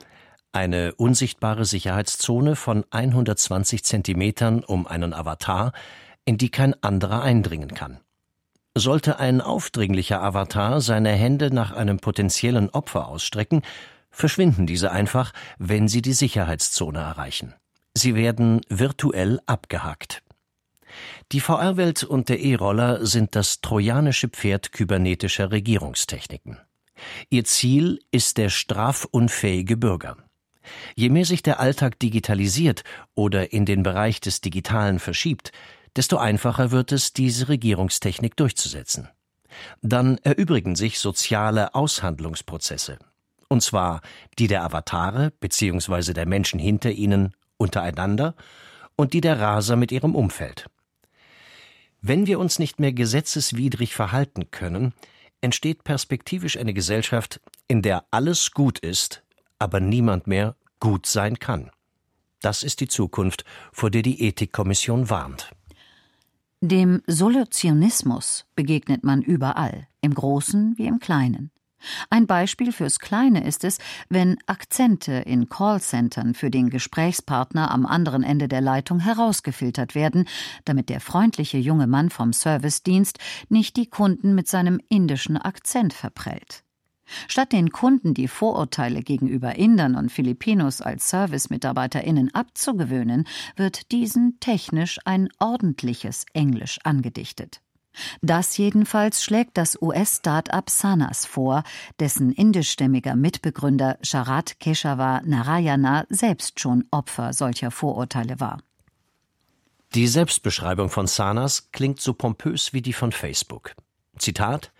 eine 0.55 0.95
unsichtbare 0.95 1.65
Sicherheitszone 1.65 2.55
von 2.55 2.85
120 2.89 3.83
Zentimetern 3.83 4.63
um 4.63 4.87
einen 4.87 5.13
Avatar, 5.13 5.73
in 6.23 6.37
die 6.37 6.49
kein 6.49 6.81
anderer 6.81 7.21
eindringen 7.21 7.73
kann. 7.73 7.99
Sollte 8.73 9.19
ein 9.19 9.41
aufdringlicher 9.41 10.21
Avatar 10.21 10.81
seine 10.81 11.11
Hände 11.11 11.53
nach 11.53 11.71
einem 11.71 11.99
potenziellen 11.99 12.69
Opfer 12.69 13.07
ausstrecken, 13.07 13.61
verschwinden 14.09 14.65
diese 14.65 14.91
einfach, 14.91 15.33
wenn 15.59 15.87
sie 15.87 16.01
die 16.01 16.13
Sicherheitszone 16.13 16.99
erreichen. 16.99 17.53
Sie 17.93 18.15
werden 18.15 18.61
virtuell 18.69 19.39
abgehackt. 19.45 20.23
Die 21.31 21.41
VR-Welt 21.41 22.03
und 22.03 22.29
der 22.29 22.39
E-Roller 22.39 23.05
sind 23.05 23.35
das 23.35 23.61
trojanische 23.61 24.29
Pferd 24.29 24.71
kybernetischer 24.71 25.51
Regierungstechniken. 25.51 26.59
Ihr 27.29 27.43
Ziel 27.43 27.99
ist 28.11 28.37
der 28.37 28.49
strafunfähige 28.49 29.75
Bürger. 29.75 30.17
Je 30.95 31.09
mehr 31.09 31.25
sich 31.25 31.43
der 31.43 31.59
Alltag 31.59 31.99
digitalisiert 31.99 32.83
oder 33.13 33.53
in 33.53 33.65
den 33.65 33.83
Bereich 33.83 34.19
des 34.21 34.41
Digitalen 34.41 34.99
verschiebt, 34.99 35.51
desto 35.95 36.17
einfacher 36.17 36.71
wird 36.71 36.91
es, 36.91 37.13
diese 37.13 37.49
Regierungstechnik 37.49 38.35
durchzusetzen. 38.35 39.09
Dann 39.81 40.17
erübrigen 40.19 40.75
sich 40.75 40.99
soziale 40.99 41.73
Aushandlungsprozesse. 41.75 42.99
Und 43.47 43.61
zwar 43.61 44.01
die 44.39 44.47
der 44.47 44.63
Avatare 44.63 45.31
bzw. 45.39 46.13
der 46.13 46.25
Menschen 46.25 46.59
hinter 46.59 46.91
ihnen 46.91 47.33
untereinander 47.57 48.35
und 48.95 49.13
die 49.13 49.21
der 49.21 49.39
Raser 49.39 49.75
mit 49.75 49.91
ihrem 49.91 50.15
Umfeld. 50.15 50.65
Wenn 52.01 52.27
wir 52.27 52.39
uns 52.39 52.59
nicht 52.59 52.79
mehr 52.79 52.93
gesetzeswidrig 52.93 53.95
verhalten 53.95 54.51
können, 54.51 54.93
entsteht 55.41 55.83
perspektivisch 55.83 56.57
eine 56.57 56.73
Gesellschaft, 56.73 57.39
in 57.67 57.81
der 57.81 58.05
alles 58.11 58.51
gut 58.51 58.79
ist, 58.79 59.23
aber 59.59 59.79
niemand 59.79 60.27
mehr 60.27 60.55
gut 60.79 61.05
sein 61.05 61.39
kann. 61.39 61.71
Das 62.41 62.63
ist 62.63 62.79
die 62.79 62.87
Zukunft, 62.87 63.43
vor 63.71 63.89
der 63.89 64.01
die 64.01 64.21
Ethikkommission 64.21 65.09
warnt. 65.09 65.51
Dem 66.61 67.01
Solutionismus 67.07 68.45
begegnet 68.55 69.03
man 69.03 69.21
überall, 69.21 69.87
im 70.01 70.13
Großen 70.13 70.75
wie 70.77 70.87
im 70.87 70.99
Kleinen. 70.99 71.51
Ein 72.09 72.27
Beispiel 72.27 72.71
fürs 72.71 72.99
Kleine 72.99 73.45
ist 73.45 73.63
es, 73.63 73.77
wenn 74.09 74.37
Akzente 74.47 75.13
in 75.13 75.49
Callcentern 75.49 76.33
für 76.33 76.49
den 76.49 76.69
Gesprächspartner 76.69 77.71
am 77.71 77.85
anderen 77.85 78.23
Ende 78.23 78.47
der 78.47 78.61
Leitung 78.61 78.99
herausgefiltert 78.99 79.95
werden, 79.95 80.27
damit 80.65 80.89
der 80.89 80.99
freundliche 80.99 81.57
junge 81.57 81.87
Mann 81.87 82.09
vom 82.09 82.33
Servicedienst 82.33 83.19
nicht 83.49 83.77
die 83.77 83.87
Kunden 83.87 84.35
mit 84.35 84.47
seinem 84.47 84.79
indischen 84.89 85.37
Akzent 85.37 85.93
verprellt. 85.93 86.64
Statt 87.27 87.51
den 87.51 87.71
Kunden 87.71 88.13
die 88.13 88.27
Vorurteile 88.27 89.01
gegenüber 89.01 89.55
Indern 89.55 89.95
und 89.95 90.11
Filipinos 90.11 90.81
als 90.81 91.09
ServicemitarbeiterInnen 91.09 92.33
abzugewöhnen, 92.33 93.27
wird 93.55 93.91
diesen 93.91 94.39
technisch 94.39 94.99
ein 95.05 95.29
ordentliches 95.39 96.25
Englisch 96.33 96.79
angedichtet. 96.83 97.61
Das 98.21 98.57
jedenfalls 98.57 99.23
schlägt 99.23 99.57
das 99.57 99.81
US-Start-up 99.81 100.69
Sanas 100.69 101.25
vor, 101.25 101.63
dessen 101.99 102.31
indischstämmiger 102.31 103.15
Mitbegründer 103.15 103.97
Sharat 104.01 104.59
Keshava 104.59 105.21
Narayana 105.23 106.05
selbst 106.09 106.59
schon 106.59 106.85
Opfer 106.91 107.33
solcher 107.33 107.71
Vorurteile 107.71 108.39
war. 108.39 108.59
Die 109.93 110.07
Selbstbeschreibung 110.07 110.89
von 110.89 111.07
Sanas 111.07 111.69
klingt 111.71 112.01
so 112.01 112.13
pompös 112.13 112.73
wie 112.73 112.81
die 112.81 112.91
von 112.91 113.13
Facebook. 113.13 113.75
Zitat 114.17 114.73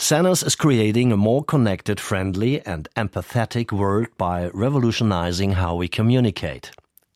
Sanas 0.00 0.44
is 0.44 0.56
creating 0.56 1.10
a 1.10 1.16
more 1.16 1.44
connected, 1.44 1.98
friendly, 1.98 2.64
and 2.64 2.88
empathetic 2.94 3.72
world 3.72 4.06
by 4.16 4.48
revolutionizing 4.54 5.56
how 5.56 5.74
we 5.74 5.88
communicate. 5.88 6.70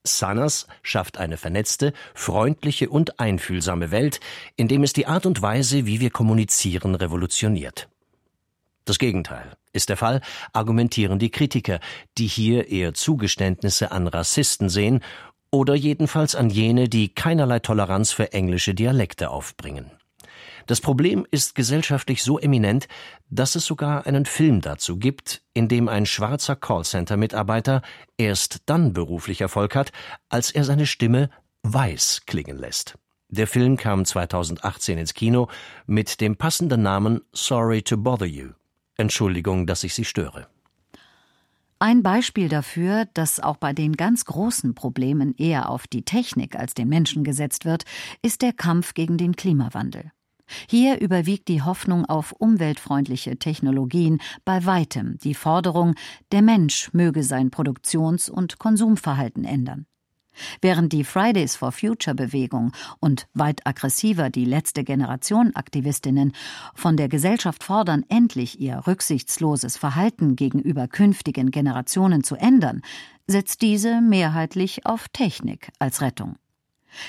Sanas 0.04 0.66
schafft 0.82 1.16
eine 1.16 1.36
vernetzte, 1.36 1.92
freundliche 2.12 2.90
und 2.90 3.20
einfühlsame 3.20 3.92
Welt, 3.92 4.18
indem 4.56 4.82
es 4.82 4.92
die 4.92 5.06
Art 5.06 5.26
und 5.26 5.40
Weise, 5.40 5.86
wie 5.86 6.00
wir 6.00 6.10
kommunizieren, 6.10 6.96
revolutioniert. 6.96 7.88
Das 8.84 8.98
Gegenteil 8.98 9.52
ist 9.72 9.88
der 9.88 9.96
Fall, 9.96 10.20
argumentieren 10.52 11.20
die 11.20 11.30
Kritiker, 11.30 11.78
die 12.18 12.26
hier 12.26 12.68
eher 12.68 12.94
Zugeständnisse 12.94 13.92
an 13.92 14.08
Rassisten 14.08 14.68
sehen 14.68 15.04
oder 15.52 15.76
jedenfalls 15.76 16.34
an 16.34 16.50
jene, 16.50 16.88
die 16.88 17.10
keinerlei 17.10 17.60
Toleranz 17.60 18.10
für 18.10 18.32
englische 18.32 18.74
Dialekte 18.74 19.30
aufbringen. 19.30 19.92
Das 20.66 20.81
Problem 20.81 21.26
ist 21.31 21.54
gesellschaftlich 21.54 22.23
so 22.23 22.38
eminent, 22.38 22.88
dass 23.31 23.54
es 23.54 23.64
sogar 23.64 24.07
einen 24.07 24.26
Film 24.26 24.61
dazu 24.61 24.99
gibt, 24.99 25.42
in 25.54 25.69
dem 25.69 25.88
ein 25.88 26.07
schwarzer 26.07 26.57
Callcenter-Mitarbeiter 26.57 27.83
erst 28.16 28.62
dann 28.66 28.92
beruflich 28.92 29.40
Erfolg 29.40 29.75
hat, 29.75 29.92
als 30.28 30.50
er 30.50 30.64
seine 30.64 30.87
Stimme 30.87 31.31
weiß 31.62 32.23
klingen 32.26 32.59
lässt. 32.59 32.99
Der 33.28 33.47
Film 33.47 33.76
kam 33.76 34.04
2018 34.04 34.99
ins 34.99 35.14
Kino 35.14 35.49
mit 35.87 36.21
dem 36.21 36.37
passenden 36.37 36.83
Namen 36.83 37.23
Sorry 37.33 37.83
to 37.83 37.97
Bother 37.97 38.26
You. 38.26 38.50
Entschuldigung, 38.97 39.66
dass 39.66 39.85
ich 39.85 39.95
Sie 39.95 40.04
störe. 40.04 40.49
Ein 41.78 42.04
Beispiel 42.04 42.49
dafür, 42.49 43.07
dass 43.14 43.40
auch 43.40 43.57
bei 43.57 43.73
den 43.73 43.95
ganz 43.95 44.25
großen 44.25 44.75
Problemen 44.75 45.35
eher 45.37 45.69
auf 45.69 45.88
die 45.88 46.04
Technik 46.04 46.54
als 46.54 46.75
den 46.75 46.88
Menschen 46.88 47.25
gesetzt 47.25 47.64
wird, 47.64 47.85
ist 48.23 48.42
der 48.42 48.52
Kampf 48.52 48.95
gegen 48.95 49.16
den 49.19 49.35
Klimawandel. 49.35 50.12
Hier 50.68 51.00
überwiegt 51.00 51.49
die 51.49 51.62
Hoffnung 51.62 52.04
auf 52.04 52.32
umweltfreundliche 52.32 53.38
Technologien 53.38 54.20
bei 54.44 54.64
weitem 54.64 55.18
die 55.18 55.34
Forderung, 55.34 55.94
der 56.30 56.42
Mensch 56.42 56.92
möge 56.92 57.22
sein 57.22 57.50
Produktions- 57.50 58.28
und 58.28 58.58
Konsumverhalten 58.58 59.44
ändern. 59.44 59.87
Während 60.61 60.92
die 60.92 61.04
Fridays 61.04 61.56
for 61.56 61.72
Future 61.72 62.14
Bewegung 62.14 62.72
und 63.00 63.26
weit 63.34 63.66
aggressiver 63.66 64.30
die 64.30 64.44
letzte 64.44 64.84
Generation 64.84 65.54
Aktivistinnen 65.54 66.32
von 66.75 66.96
der 66.96 67.08
Gesellschaft 67.08 67.62
fordern, 67.62 68.04
endlich 68.08 68.61
ihr 68.61 68.82
rücksichtsloses 68.87 69.76
Verhalten 69.76 70.37
gegenüber 70.37 70.88
künftigen 70.88 71.50
Generationen 71.50 72.25
zu 72.25 72.37
ändern, 72.37 72.82
setzt 73.26 73.62
diese 73.62 74.00
mehrheitlich 74.00 74.87
auf 74.87 75.08
Technik 75.08 75.70
als 75.78 76.00
Rettung. 76.00 76.37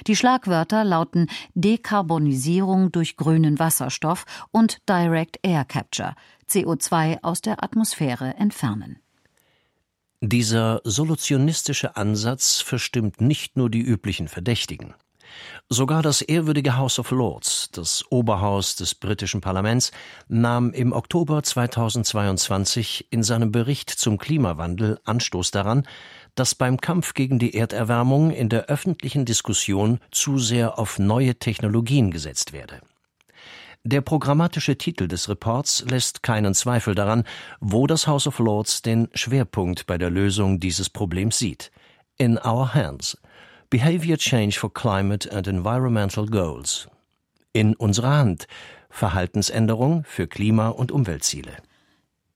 Die 0.08 0.16
Schlagwörter 0.16 0.84
lauten 0.84 1.28
Dekarbonisierung 1.54 2.92
durch 2.92 3.18
grünen 3.18 3.60
Wasserstoff 3.60 4.26
und 4.52 4.88
Direct 4.90 5.40
Air 5.44 5.66
Capture, 5.66 6.16
CO2 6.50 7.24
aus 7.24 7.42
der 7.42 7.64
Atmosphäre 7.64 8.36
entfernen. 8.36 9.00
Dieser 10.22 10.80
solutionistische 10.86 11.98
Ansatz 11.98 12.62
verstimmt 12.62 13.20
nicht 13.20 13.58
nur 13.58 13.70
die 13.70 13.82
üblichen 13.82 14.30
Verdächtigen. 14.30 14.94
Sogar 15.70 16.02
das 16.02 16.22
ehrwürdige 16.22 16.78
House 16.78 17.00
of 17.00 17.12
Lords, 17.12 17.70
das 17.72 18.06
Oberhaus 18.10 18.76
des 18.76 18.96
britischen 18.96 19.42
Parlaments, 19.42 19.92
nahm 20.28 20.72
im 20.72 20.94
Oktober 20.94 21.42
2022 21.42 23.08
in 23.10 23.24
seinem 23.24 23.52
Bericht 23.52 23.90
zum 23.90 24.18
Klimawandel 24.18 25.00
Anstoß 25.04 25.52
daran, 25.52 25.88
dass 26.36 26.56
beim 26.56 26.80
Kampf 26.80 27.14
gegen 27.14 27.40
die 27.40 27.54
Erderwärmung 27.56 28.32
in 28.32 28.50
der 28.50 28.66
öffentlichen 28.66 29.26
Diskussion 29.26 30.00
zu 30.12 30.40
sehr 30.40 30.80
auf 30.80 31.00
neue 31.00 31.36
Technologien 31.36 32.12
gesetzt 32.12 32.54
werde. 32.54 32.82
Der 33.86 34.00
programmatische 34.00 34.78
Titel 34.78 35.10
des 35.10 35.28
Reports 35.28 35.84
lässt 35.90 36.24
keinen 36.24 36.54
Zweifel 36.54 36.96
daran, 36.96 37.26
wo 37.60 37.86
das 37.86 38.08
House 38.08 38.28
of 38.28 38.40
Lords 38.40 38.82
den 38.82 39.10
Schwerpunkt 39.14 39.88
bei 39.88 39.98
der 39.98 40.10
Lösung 40.10 40.62
dieses 40.62 40.90
Problems 40.90 41.38
sieht. 41.38 41.70
In 42.18 42.38
our 42.38 42.74
hands. 42.74 43.18
Behavior 43.70 44.18
Change 44.18 44.58
for 44.58 44.74
Climate 44.74 45.30
and 45.36 45.48
Environmental 45.48 46.26
Goals. 46.28 46.88
In 47.52 47.76
unserer 47.76 48.18
Hand. 48.18 48.48
Verhaltensänderung 48.90 50.06
für 50.06 50.28
Klima- 50.28 50.70
und 50.70 50.92
Umweltziele. 50.92 51.58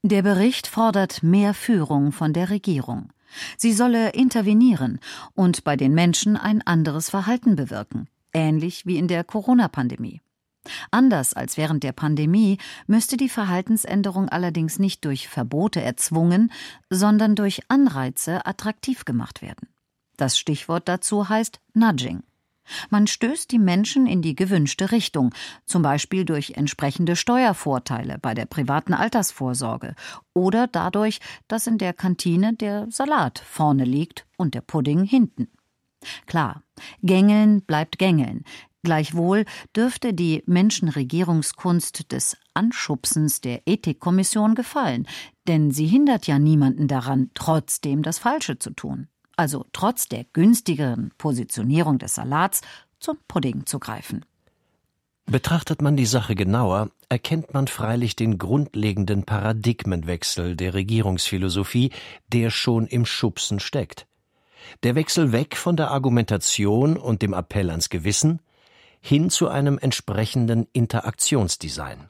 Der 0.04 0.24
Bericht 0.24 0.68
fordert 0.68 1.24
mehr 1.24 1.54
Führung 1.54 2.12
von 2.12 2.34
der 2.34 2.50
Regierung. 2.50 3.10
Sie 3.57 3.74
solle 3.74 4.10
intervenieren 4.10 5.00
und 5.34 5.63
bei 5.63 5.75
den 5.75 5.93
Menschen 5.93 6.38
ein 6.38 6.62
anderes 6.65 7.10
Verhalten 7.10 7.55
bewirken, 7.55 8.07
ähnlich 8.34 8.86
wie 8.86 8.98
in 8.98 9.07
der 9.07 9.24
Corona-Pandemie. 9.24 10.22
Anders 10.91 11.34
als 11.34 11.57
während 11.57 11.84
der 11.84 11.93
Pandemie 11.93 12.57
müsste 12.88 13.17
die 13.17 13.29
Verhaltensänderung 13.29 14.29
allerdings 14.29 14.79
nicht 14.79 15.05
durch 15.05 15.27
Verbote 15.27 15.81
erzwungen, 15.81 16.51
sondern 16.89 17.36
durch 17.36 17.62
Anreize 17.69 18.46
attraktiv 18.46 19.05
gemacht 19.05 19.41
werden. 19.41 19.69
Das 20.17 20.38
Stichwort 20.38 20.88
dazu 20.88 21.29
heißt 21.29 21.60
Nudging. 21.74 22.24
Man 22.90 23.08
stößt 23.08 23.52
die 23.52 23.60
Menschen 23.60 24.08
in 24.08 24.22
die 24.22 24.36
gewünschte 24.36 24.92
Richtung, 24.92 25.34
zum 25.66 25.82
Beispiel 25.82 26.26
durch 26.26 26.52
entsprechende 26.52 27.16
Steuervorteile 27.16 28.18
bei 28.20 28.34
der 28.34 28.46
privaten 28.46 28.94
Altersvorsorge 28.94 29.96
oder 30.34 30.68
dadurch, 30.68 31.20
dass 31.48 31.68
in 31.68 31.78
der 31.78 31.94
Kantine 31.94 32.54
der 32.54 32.88
Salat 32.90 33.40
vorne 33.40 33.84
liegt 33.84 34.26
und 34.38 34.54
der 34.54 34.62
Pudding 34.62 35.04
hinten. 35.04 35.48
Klar, 36.26 36.64
Gängeln 37.02 37.62
bleibt 37.62 37.98
Gängeln. 37.98 38.44
Gleichwohl 38.84 39.44
dürfte 39.76 40.14
die 40.14 40.44
Menschenregierungskunst 40.46 42.12
des 42.12 42.38
Anschubsens 42.54 43.42
der 43.42 43.64
Ethikkommission 43.66 44.56
gefallen, 44.56 45.08
denn 45.48 45.72
sie 45.72 45.88
hindert 45.88 46.28
ja 46.28 46.40
niemanden 46.40 46.88
daran, 46.88 47.32
trotzdem 47.34 48.04
das 48.04 48.20
Falsche 48.20 48.60
zu 48.60 48.70
tun 48.72 49.10
also 49.38 49.65
trotz 49.72 50.10
der 50.10 50.25
günstigeren 50.25 51.12
Positionierung 51.17 52.00
des 52.00 52.15
Salats, 52.15 52.62
zum 53.00 53.17
Pudding 53.27 53.65
zu 53.65 53.79
greifen. 53.79 54.25
Betrachtet 55.27 55.82
man 55.82 55.98
die 55.98 56.06
Sache 56.06 56.36
genauer, 56.36 56.89
erkennt 57.10 57.53
man 57.53 57.67
freilich 57.67 58.15
den 58.15 58.38
grundlegenden 58.38 59.24
Paradigmenwechsel 59.24 60.56
der 60.56 60.74
Regierungsphilosophie, 60.74 61.91
der 62.27 62.50
schon 62.50 62.88
im 62.88 63.06
Schubsen 63.06 63.60
steckt. 63.60 64.08
Der 64.84 64.96
Wechsel 64.96 65.32
weg 65.32 65.56
von 65.56 65.75
der 65.75 65.91
Argumentation 65.91 66.98
und 66.98 67.22
dem 67.22 67.34
Appell 67.34 67.70
ans 67.70 67.89
Gewissen 67.89 68.41
hin 69.01 69.29
zu 69.29 69.48
einem 69.48 69.77
entsprechenden 69.77 70.67
Interaktionsdesign. 70.74 72.10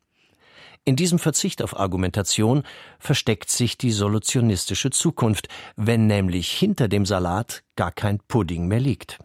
In 0.88 0.96
diesem 0.96 1.20
Verzicht 1.20 1.62
auf 1.62 1.78
Argumentation 1.78 2.64
versteckt 2.98 3.50
sich 3.50 3.78
die 3.78 3.92
solutionistische 3.92 4.90
Zukunft, 4.90 5.50
wenn 5.76 6.08
nämlich 6.08 6.50
hinter 6.50 6.88
dem 6.88 7.06
Salat 7.06 7.64
gar 7.76 7.92
kein 7.92 8.20
Pudding 8.30 8.70
mehr 8.70 8.80
liegt. 8.80 9.20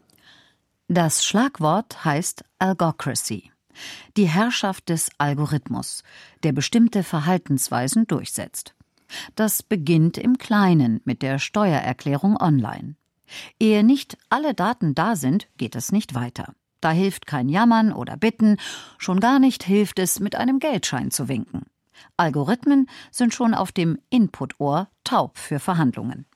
Das 0.89 1.25
Schlagwort 1.25 2.05
heißt 2.05 2.45
Algocracy 2.59 3.53
die 4.17 4.29
Herrschaft 4.29 4.89
des 4.89 5.09
Algorithmus, 5.19 6.03
der 6.43 6.53
bestimmte 6.53 7.03
Verhaltensweisen 7.03 8.07
durchsetzt. 8.07 8.75
Das 9.37 9.63
beginnt 9.63 10.19
im 10.19 10.39
Kleinen 10.39 11.01
mit 11.05 11.23
der 11.23 11.39
Steuererklärung 11.39 12.37
online. 12.37 12.97
Ehe 13.61 13.85
nicht 13.85 14.19
alle 14.31 14.53
Daten 14.53 14.95
da 14.95 15.17
sind, 15.17 15.49
geht 15.57 15.77
es 15.77 15.93
nicht 15.93 16.15
weiter. 16.15 16.55
Da 16.83 16.91
hilft 16.91 17.27
kein 17.27 17.49
Jammern 17.49 17.93
oder 17.93 18.17
Bitten, 18.17 18.57
schon 18.99 19.21
gar 19.21 19.39
nicht 19.39 19.63
hilft 19.63 20.01
es, 20.01 20.19
mit 20.19 20.35
einem 20.35 20.59
Geldschein 20.59 21.13
zu 21.13 21.29
winken. 21.29 21.63
Algorithmen 22.17 22.89
sind 23.13 23.33
schon 23.33 23.55
auf 23.55 23.71
dem 23.71 23.99
Input-Ohr 24.11 24.89
taub 25.05 25.39
für 25.39 25.61
Verhandlungen. 25.61 26.27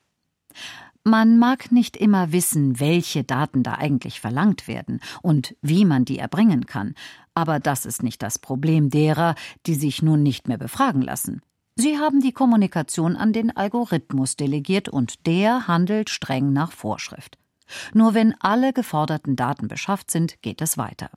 Man 1.03 1.37
mag 1.37 1.71
nicht 1.71 1.97
immer 1.97 2.31
wissen, 2.31 2.79
welche 2.79 3.25
Daten 3.25 3.61
da 3.61 3.73
eigentlich 3.73 4.21
verlangt 4.21 4.67
werden 4.69 5.01
und 5.21 5.55
wie 5.61 5.83
man 5.83 6.05
die 6.05 6.17
erbringen 6.17 6.65
kann, 6.65 6.95
aber 7.33 7.59
das 7.59 7.85
ist 7.85 8.01
nicht 8.01 8.23
das 8.23 8.39
Problem 8.39 8.89
derer, 8.89 9.35
die 9.65 9.75
sich 9.75 10.01
nun 10.01 10.23
nicht 10.23 10.47
mehr 10.47 10.57
befragen 10.57 11.01
lassen. 11.01 11.41
Sie 11.75 11.97
haben 11.97 12.21
die 12.21 12.31
Kommunikation 12.31 13.17
an 13.17 13.33
den 13.33 13.55
Algorithmus 13.55 14.37
delegiert 14.37 14.87
und 14.87 15.27
der 15.27 15.67
handelt 15.67 16.09
streng 16.09 16.53
nach 16.53 16.71
Vorschrift. 16.71 17.37
Nur 17.93 18.13
wenn 18.13 18.33
alle 18.39 18.73
geforderten 18.73 19.35
Daten 19.35 19.67
beschafft 19.67 20.11
sind, 20.11 20.41
geht 20.41 20.61
es 20.61 20.77
weiter. 20.77 21.09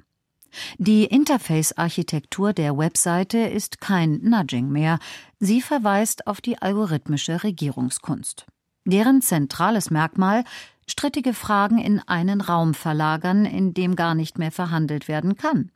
Die 0.78 1.04
Interface-Architektur 1.04 2.52
der 2.52 2.76
Webseite 2.76 3.38
ist 3.38 3.80
kein 3.80 4.20
Nudging 4.22 4.68
mehr, 4.68 4.98
sie 5.38 5.62
verweist 5.62 6.26
auf 6.26 6.40
die 6.40 6.60
algorithmische 6.60 7.44
Regierungskunst. 7.44 8.46
Deren 8.84 9.22
zentrales 9.22 9.90
Merkmal 9.90 10.44
strittige 10.88 11.34
Fragen 11.34 11.78
in 11.78 12.00
einen 12.00 12.40
Raum 12.40 12.74
verlagern, 12.74 13.44
in 13.44 13.74
dem 13.74 13.94
gar 13.94 14.14
nicht 14.14 14.38
mehr 14.38 14.50
verhandelt 14.50 15.06
werden 15.06 15.36
kann. 15.36 15.70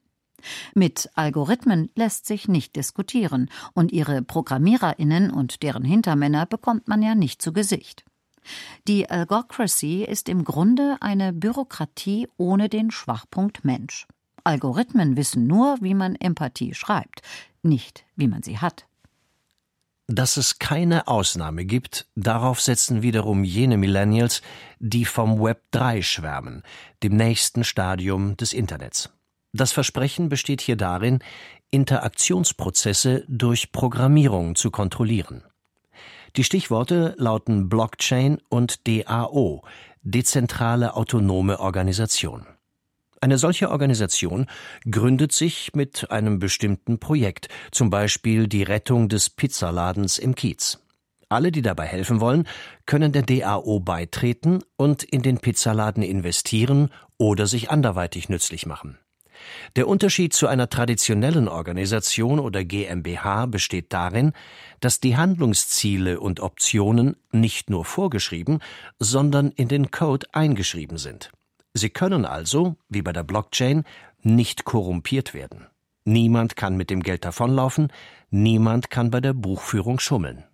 Mit 0.75 1.09
Algorithmen 1.15 1.91
lässt 1.95 2.27
sich 2.27 2.49
nicht 2.49 2.77
diskutieren, 2.77 3.49
und 3.73 3.93
ihre 3.93 4.23
Programmiererinnen 4.23 5.31
und 5.31 5.63
deren 5.63 5.85
Hintermänner 5.85 6.47
bekommt 6.47 6.89
man 6.89 7.03
ja 7.03 7.15
nicht 7.15 7.41
zu 7.41 7.53
Gesicht. 7.53 8.05
Die 8.87 9.09
Algocracy 9.09 10.05
ist 10.05 10.29
im 10.29 10.45
Grunde 10.45 10.97
eine 11.01 11.33
Bürokratie 11.33 12.29
ohne 12.37 12.69
den 12.69 12.91
Schwachpunkt 12.91 13.65
Mensch. 13.65 14.07
Algorithmen 14.45 15.17
wissen 15.17 15.47
nur, 15.47 15.79
wie 15.81 15.95
man 15.95 16.17
Empathie 16.17 16.75
schreibt, 16.75 17.23
nicht 17.63 18.05
wie 18.17 18.29
man 18.29 18.43
sie 18.43 18.59
hat. 18.59 18.87
Dass 20.07 20.37
es 20.37 20.59
keine 20.59 21.09
Ausnahme 21.09 21.65
gibt, 21.65 22.07
darauf 22.15 22.61
setzen 22.61 23.01
wiederum 23.01 23.43
jene 23.43 23.79
Millennials, 23.79 24.43
die 24.79 25.07
vom 25.07 25.41
Web 25.41 25.63
3 25.71 26.03
schwärmen, 26.03 26.63
dem 27.03 27.17
nächsten 27.17 27.65
Stadium 27.65 28.37
des 28.37 28.53
Internets. 28.53 29.11
Das 29.55 29.73
Versprechen 29.73 30.29
besteht 30.29 30.61
hier 30.61 30.77
darin, 30.77 31.21
Interaktionsprozesse 31.71 33.25
durch 33.29 33.73
Programmierung 33.73 34.57
zu 34.57 34.71
kontrollieren. 34.71 35.43
Die 36.37 36.43
Stichworte 36.43 37.15
lauten 37.17 37.69
Blockchain 37.69 38.39
und 38.49 38.89
DAO, 38.89 39.63
dezentrale 40.03 40.97
autonome 40.97 41.61
Organisation. 41.61 42.45
Eine 43.21 43.39
solche 43.39 43.71
Organisation 43.71 44.47
gründet 44.91 45.31
sich 45.31 45.75
mit 45.75 46.11
einem 46.11 46.41
bestimmten 46.41 46.99
Projekt, 46.99 47.49
zum 47.71 47.89
Beispiel 47.89 48.49
die 48.49 48.65
Rettung 48.65 49.09
des 49.09 49.31
Pizzaladens 49.31 50.19
im 50.19 50.35
Kiez. 50.35 50.81
Alle, 51.29 51.53
die 51.53 51.63
dabei 51.63 51.87
helfen 51.87 52.21
wollen, 52.21 52.49
können 52.85 53.13
der 53.13 53.23
DAO 53.23 53.79
beitreten 53.79 54.59
und 54.77 55.05
in 55.05 55.23
den 55.23 55.39
Pizzaladen 55.39 56.03
investieren 56.03 56.91
oder 57.17 57.47
sich 57.47 57.71
anderweitig 57.71 58.29
nützlich 58.29 58.67
machen. 58.67 58.99
Der 59.77 59.89
Unterschied 59.89 60.33
zu 60.33 60.47
einer 60.47 60.69
traditionellen 60.69 61.49
Organisation 61.49 62.39
oder 62.39 62.65
GmbH 62.65 63.47
besteht 63.47 63.93
darin, 63.93 64.33
dass 64.81 65.01
die 65.01 65.17
Handlungsziele 65.17 66.21
und 66.21 66.41
Optionen 66.41 67.17
nicht 67.33 67.71
nur 67.71 67.85
vorgeschrieben, 67.85 68.61
sondern 68.99 69.51
in 69.51 69.69
den 69.69 69.91
Code 69.91 70.27
eingeschrieben 70.33 70.99
sind. 70.99 71.31
Sie 71.73 71.91
können 71.91 72.25
also, 72.25 72.77
wie 72.89 73.03
bei 73.03 73.13
der 73.13 73.25
Blockchain, 73.25 73.85
nicht 74.23 74.65
korrumpiert 74.65 75.35
werden. 75.35 75.67
Niemand 76.05 76.57
kann 76.57 76.77
mit 76.77 76.91
dem 76.91 77.03
Geld 77.03 77.25
davonlaufen, 77.25 77.93
niemand 78.31 78.91
kann 78.91 79.11
bei 79.11 79.21
der 79.21 79.33
Buchführung 79.33 79.99
schummeln. 79.99 80.45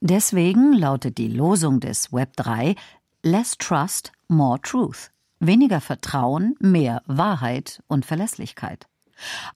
Deswegen 0.00 0.74
lautet 0.74 1.16
die 1.16 1.28
Losung 1.28 1.80
des 1.80 2.12
Web 2.12 2.36
3 2.36 2.74
Less 3.22 3.56
Trust, 3.56 4.12
More 4.28 4.60
Truth. 4.60 5.10
Weniger 5.40 5.80
Vertrauen, 5.80 6.54
mehr 6.60 7.02
Wahrheit 7.06 7.82
und 7.86 8.06
Verlässlichkeit. 8.06 8.86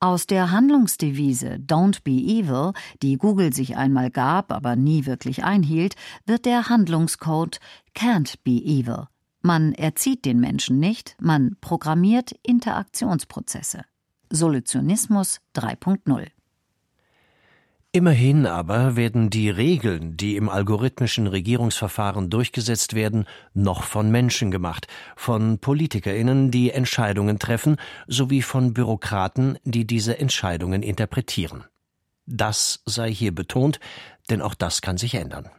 Aus 0.01 0.27
der 0.27 0.51
Handlungsdevise 0.51 1.59
Don't 1.67 2.03
be 2.05 2.13
evil, 2.13 2.73
die 3.03 3.17
Google 3.17 3.53
sich 3.53 3.77
einmal 3.77 4.11
gab, 4.11 4.53
aber 4.53 4.77
nie 4.77 5.07
wirklich 5.07 5.45
einhielt, 5.45 5.97
wird 6.27 6.47
der 6.47 6.69
Handlungscode 6.69 7.59
Can't 7.95 8.35
be 8.45 8.53
evil. 8.53 9.09
Man 9.43 9.73
erzieht 9.73 10.25
den 10.25 10.41
Menschen 10.41 10.79
nicht, 10.79 11.17
man 11.21 11.57
programmiert 11.61 12.33
Interaktionsprozesse. 12.43 13.83
Solutionismus 14.31 15.41
3.0 15.57 16.29
Immerhin 17.99 18.47
aber 18.47 18.95
werden 18.95 19.29
die 19.29 19.51
Regeln, 19.51 20.17
die 20.17 20.37
im 20.37 20.49
algorithmischen 20.49 21.27
Regierungsverfahren 21.27 22.31
durchgesetzt 22.31 22.95
werden, 22.95 23.27
noch 23.55 23.83
von 23.83 24.13
Menschen 24.13 24.53
gemacht, 24.53 24.87
von 25.17 25.59
Politikerinnen, 25.59 26.53
die 26.53 26.71
Entscheidungen 26.71 27.41
treffen, 27.41 27.75
sowie 28.07 28.43
von 28.43 28.73
Bürokraten, 28.73 29.59
die 29.65 29.85
diese 29.85 30.17
Entscheidungen 30.17 30.85
interpretieren. 30.85 31.65
Das 32.25 32.85
sei 32.87 33.13
hier 33.13 33.35
betont, 33.35 33.81
denn 34.31 34.43
auch 34.43 34.55
das 34.55 34.81
kann 34.81 34.97
sich 34.97 35.17
ändern. 35.17 35.51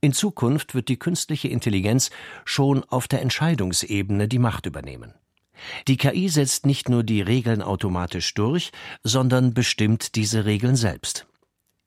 In 0.00 0.12
Zukunft 0.12 0.74
wird 0.74 0.88
die 0.88 0.98
künstliche 0.98 1.46
Intelligenz 1.46 2.10
schon 2.44 2.82
auf 2.82 3.06
der 3.06 3.22
Entscheidungsebene 3.22 4.26
die 4.26 4.40
Macht 4.40 4.66
übernehmen. 4.66 5.14
Die 5.86 5.98
KI 5.98 6.28
setzt 6.28 6.66
nicht 6.66 6.88
nur 6.88 7.04
die 7.04 7.20
Regeln 7.20 7.62
automatisch 7.62 8.34
durch, 8.34 8.72
sondern 9.04 9.54
bestimmt 9.54 10.16
diese 10.16 10.46
Regeln 10.46 10.74
selbst. 10.74 11.28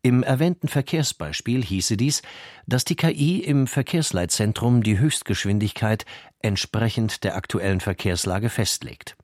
Im 0.05 0.21
erwähnten 0.21 0.67
Verkehrsbeispiel 0.67 1.63
hieße 1.63 1.95
dies, 1.95 2.23
dass 2.67 2.83
die 2.83 2.97
KI 2.97 3.39
im 3.39 3.67
Verkehrsleitzentrum 3.67 4.83
die 4.83 4.99
Höchstgeschwindigkeit 4.99 6.05
entsprechend 6.39 7.23
der 7.23 7.37
aktuellen 7.37 7.79
Verkehrslage 7.79 8.49
festlegt. 8.49 9.15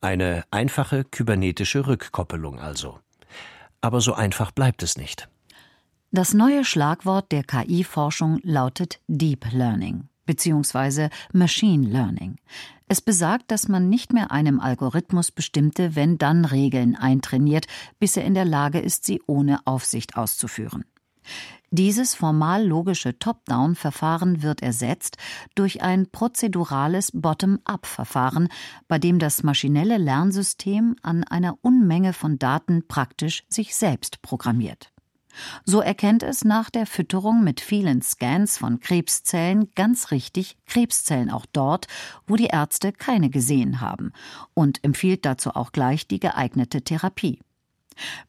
Eine 0.00 0.44
einfache 0.52 1.02
kybernetische 1.02 1.88
Rückkoppelung 1.88 2.60
also. 2.60 3.00
Aber 3.80 4.00
so 4.00 4.14
einfach 4.14 4.52
bleibt 4.52 4.84
es 4.84 4.96
nicht. 4.96 5.28
Das 6.12 6.32
neue 6.32 6.64
Schlagwort 6.64 7.32
der 7.32 7.42
KI-Forschung 7.42 8.38
lautet 8.44 9.00
Deep 9.08 9.46
Learning 9.50 10.08
bzw. 10.26 11.08
Machine 11.32 11.88
Learning. 11.88 12.36
Es 12.92 13.00
besagt, 13.00 13.52
dass 13.52 13.68
man 13.68 13.88
nicht 13.88 14.12
mehr 14.12 14.32
einem 14.32 14.58
Algorithmus 14.58 15.30
bestimmte 15.30 15.94
Wenn-Dann-Regeln 15.94 16.96
eintrainiert, 16.96 17.68
bis 18.00 18.16
er 18.16 18.24
in 18.24 18.34
der 18.34 18.44
Lage 18.44 18.80
ist, 18.80 19.04
sie 19.04 19.22
ohne 19.28 19.64
Aufsicht 19.64 20.16
auszuführen. 20.16 20.84
Dieses 21.70 22.16
formal 22.16 22.66
logische 22.66 23.16
Top-Down-Verfahren 23.16 24.42
wird 24.42 24.60
ersetzt 24.60 25.18
durch 25.54 25.82
ein 25.82 26.10
prozedurales 26.10 27.12
Bottom-up-Verfahren, 27.14 28.48
bei 28.88 28.98
dem 28.98 29.20
das 29.20 29.44
maschinelle 29.44 29.96
Lernsystem 29.96 30.96
an 31.00 31.22
einer 31.22 31.58
Unmenge 31.62 32.12
von 32.12 32.40
Daten 32.40 32.88
praktisch 32.88 33.44
sich 33.48 33.76
selbst 33.76 34.20
programmiert. 34.20 34.90
So 35.64 35.80
erkennt 35.80 36.22
es 36.22 36.44
nach 36.44 36.70
der 36.70 36.86
Fütterung 36.86 37.44
mit 37.44 37.60
vielen 37.60 38.02
Scans 38.02 38.58
von 38.58 38.80
Krebszellen 38.80 39.70
ganz 39.74 40.10
richtig 40.10 40.56
Krebszellen 40.66 41.30
auch 41.30 41.46
dort, 41.46 41.86
wo 42.26 42.36
die 42.36 42.46
Ärzte 42.46 42.92
keine 42.92 43.30
gesehen 43.30 43.80
haben 43.80 44.12
und 44.54 44.82
empfiehlt 44.84 45.24
dazu 45.24 45.50
auch 45.50 45.72
gleich 45.72 46.06
die 46.06 46.20
geeignete 46.20 46.82
Therapie. 46.82 47.40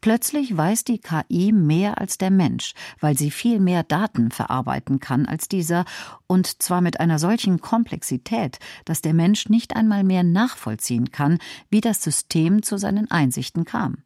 Plötzlich 0.02 0.56
weiß 0.56 0.84
die 0.84 1.00
KI 1.00 1.52
mehr 1.52 2.00
als 2.00 2.18
der 2.18 2.32
Mensch, 2.32 2.74
weil 3.00 3.18
sie 3.18 3.32
viel 3.32 3.60
mehr 3.60 3.84
Daten 3.84 4.32
verarbeiten 4.32 5.00
kann 5.00 5.26
als 5.26 5.48
dieser, 5.48 5.86
und 6.28 6.62
zwar 6.62 6.82
mit 6.82 7.00
einer 7.00 7.20
solchen 7.20 7.62
Komplexität, 7.62 8.60
dass 8.86 9.02
der 9.02 9.14
Mensch 9.14 9.50
nicht 9.50 9.76
einmal 9.76 10.04
mehr 10.04 10.24
nachvollziehen 10.24 11.12
kann, 11.12 11.38
wie 11.70 11.82
das 11.82 12.04
System 12.04 12.64
zu 12.64 12.78
seinen 12.78 13.10
Einsichten 13.12 13.64
kam. 13.64 14.04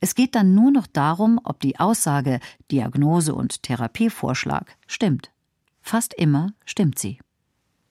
Es 0.00 0.14
geht 0.14 0.34
dann 0.34 0.54
nur 0.54 0.70
noch 0.70 0.86
darum, 0.86 1.40
ob 1.44 1.60
die 1.60 1.78
Aussage 1.78 2.40
Diagnose 2.70 3.34
und 3.34 3.62
Therapievorschlag 3.62 4.76
stimmt. 4.86 5.30
Fast 5.82 6.14
immer 6.14 6.52
stimmt 6.64 6.98
sie. 6.98 7.18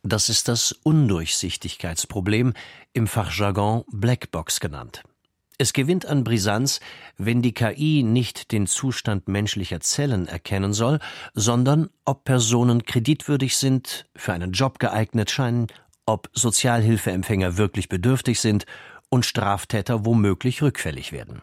Das 0.04 0.30
ist 0.30 0.48
das 0.48 0.72
Undurchsichtigkeitsproblem, 0.72 2.54
im 2.94 3.08
Fachjargon 3.08 3.84
Blackbox 3.92 4.60
genannt. 4.60 5.04
Es 5.58 5.74
gewinnt 5.74 6.06
an 6.06 6.24
Brisanz, 6.24 6.80
wenn 7.18 7.42
die 7.42 7.54
KI 7.54 8.02
nicht 8.02 8.54
den 8.54 8.66
Zustand 8.66 9.28
menschlicher 9.28 9.82
Zellen 9.82 10.26
erkennen 10.26 10.72
soll, 10.72 11.00
sondern 11.34 11.90
ob 12.06 12.24
Personen 12.24 12.86
kreditwürdig 12.86 13.58
sind, 13.58 14.06
für 14.16 14.32
einen 14.32 14.54
Job 14.54 14.80
geeignet 14.80 15.32
scheinen, 15.32 15.68
ob 16.06 16.30
Sozialhilfeempfänger 16.34 17.58
wirklich 17.58 17.90
bedürftig 17.90 18.40
sind 18.40 18.66
und 19.10 19.26
Straftäter 19.26 20.06
womöglich 20.06 20.62
rückfällig 20.62 21.12
werden. 21.12 21.42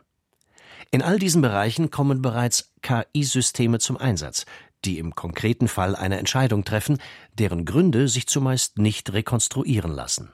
In 0.90 1.02
all 1.02 1.18
diesen 1.18 1.42
Bereichen 1.42 1.90
kommen 1.90 2.22
bereits 2.22 2.72
KI-Systeme 2.82 3.78
zum 3.78 3.96
Einsatz, 3.96 4.46
die 4.84 4.98
im 4.98 5.14
konkreten 5.14 5.68
Fall 5.68 5.96
eine 5.96 6.18
Entscheidung 6.18 6.64
treffen, 6.64 6.98
deren 7.34 7.64
Gründe 7.64 8.08
sich 8.08 8.26
zumeist 8.26 8.78
nicht 8.78 9.12
rekonstruieren 9.12 9.92
lassen. 9.92 10.30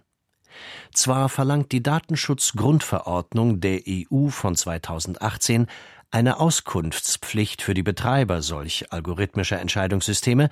Zwar 0.93 1.29
verlangt 1.29 1.73
die 1.73 1.83
Datenschutzgrundverordnung 1.83 3.61
der 3.61 3.81
EU 3.89 4.29
von 4.29 4.55
2018 4.55 5.67
eine 6.11 6.39
Auskunftspflicht 6.39 7.63
für 7.63 7.73
die 7.73 7.83
Betreiber 7.83 8.43
solch 8.43 8.93
algorithmischer 8.93 9.59
Entscheidungssysteme, 9.59 10.51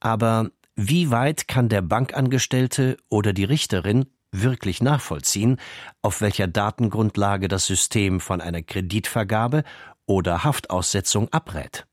aber 0.00 0.50
wie 0.74 1.10
weit 1.10 1.46
kann 1.48 1.68
der 1.68 1.82
Bankangestellte 1.82 2.96
oder 3.08 3.32
die 3.32 3.44
Richterin 3.44 4.06
wirklich 4.32 4.82
nachvollziehen, 4.82 5.58
auf 6.02 6.20
welcher 6.20 6.46
Datengrundlage 6.46 7.48
das 7.48 7.66
System 7.66 8.20
von 8.20 8.40
einer 8.40 8.62
Kreditvergabe 8.62 9.64
oder 10.06 10.44
Haftaussetzung 10.44 11.32
abrät? 11.32 11.86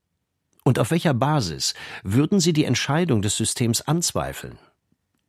Und 0.63 0.79
auf 0.79 0.91
welcher 0.91 1.13
Basis 1.13 1.73
würden 2.03 2.39
Sie 2.39 2.53
die 2.53 2.65
Entscheidung 2.65 3.21
des 3.21 3.35
Systems 3.35 3.81
anzweifeln? 3.81 4.57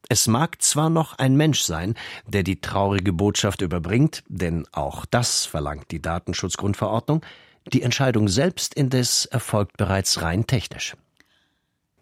Es 0.09 0.27
mag 0.27 0.61
zwar 0.61 0.90
noch 0.90 1.19
ein 1.19 1.37
Mensch 1.37 1.62
sein, 1.62 1.95
der 2.27 2.43
die 2.43 2.61
traurige 2.61 3.12
Botschaft 3.12 3.62
überbringt, 3.62 4.23
denn 4.29 4.67
auch 4.73 5.07
das 5.07 5.47
verlangt 5.47 5.90
die 5.90 6.03
Datenschutzgrundverordnung, 6.03 7.25
die 7.73 7.83
Entscheidung 7.83 8.29
selbst 8.29 8.75
indes 8.75 9.25
erfolgt 9.25 9.79
bereits 9.79 10.21
rein 10.21 10.47
technisch. 10.47 10.95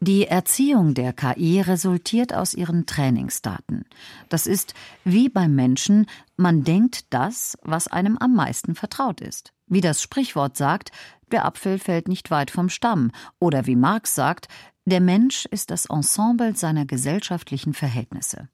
Die 0.03 0.27
Erziehung 0.27 0.95
der 0.95 1.13
KI 1.13 1.61
resultiert 1.61 2.35
aus 2.35 2.55
ihren 2.55 2.87
Trainingsdaten. 2.87 3.85
Das 4.29 4.49
ist 4.49 4.75
wie 5.05 5.29
beim 5.29 5.55
Menschen, 5.55 6.07
man 6.37 6.65
denkt 6.65 7.05
das, 7.11 7.57
was 7.63 7.87
einem 7.87 8.19
am 8.19 8.35
meisten 8.35 8.75
vertraut 8.75 9.21
ist. 9.21 9.53
Wie 9.69 9.81
das 9.81 10.03
Sprichwort 10.03 10.57
sagt, 10.57 10.91
der 11.31 11.45
Apfel 11.45 11.79
fällt 11.79 12.09
nicht 12.09 12.33
weit 12.33 12.51
vom 12.51 12.69
Stamm, 12.69 13.13
oder 13.39 13.67
wie 13.67 13.77
Marx 13.77 14.17
sagt, 14.17 14.49
der 14.87 15.01
Mensch 15.01 15.47
ist 15.53 15.71
das 15.71 15.87
Ensemble 15.87 16.57
seiner 16.57 16.85
gesellschaftlichen 16.85 17.73
Verhältnisse. 17.73 18.49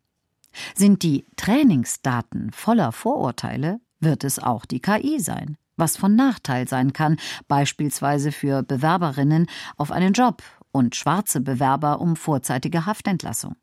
Sind 0.75 1.03
die 1.03 1.25
Trainingsdaten 1.37 2.53
voller 2.53 2.93
Vorurteile, 2.93 3.81
wird 4.01 4.23
es 4.23 4.39
auch 4.39 4.67
die 4.67 4.81
KI 4.81 5.19
sein, 5.19 5.57
was 5.79 5.97
von 5.97 6.15
Nachteil 6.15 6.69
sein 6.69 6.93
kann, 6.93 7.17
beispielsweise 7.47 8.33
für 8.33 8.63
Bewerberinnen 8.63 9.47
auf 9.79 9.93
einen 9.93 10.13
Job 10.13 10.43
und 10.73 10.97
schwarze 10.97 11.41
Bewerber 11.41 12.01
um 12.01 12.17
vorzeitige 12.17 12.87
Haftentlassung. 12.87 13.57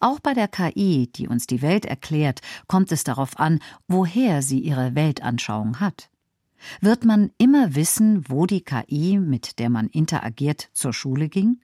Auch 0.00 0.20
bei 0.20 0.34
der 0.34 0.48
KI, 0.48 1.10
die 1.14 1.28
uns 1.28 1.46
die 1.46 1.62
Welt 1.62 1.86
erklärt, 1.86 2.40
kommt 2.66 2.92
es 2.92 3.04
darauf 3.04 3.38
an, 3.38 3.60
woher 3.88 4.42
sie 4.42 4.60
ihre 4.60 4.94
Weltanschauung 4.94 5.80
hat. 5.80 6.10
Wird 6.80 7.04
man 7.04 7.30
immer 7.38 7.74
wissen, 7.74 8.28
wo 8.28 8.46
die 8.46 8.62
KI, 8.62 9.18
mit 9.18 9.58
der 9.58 9.70
man 9.70 9.88
interagiert, 9.88 10.70
zur 10.72 10.92
Schule 10.92 11.28
ging? 11.28 11.60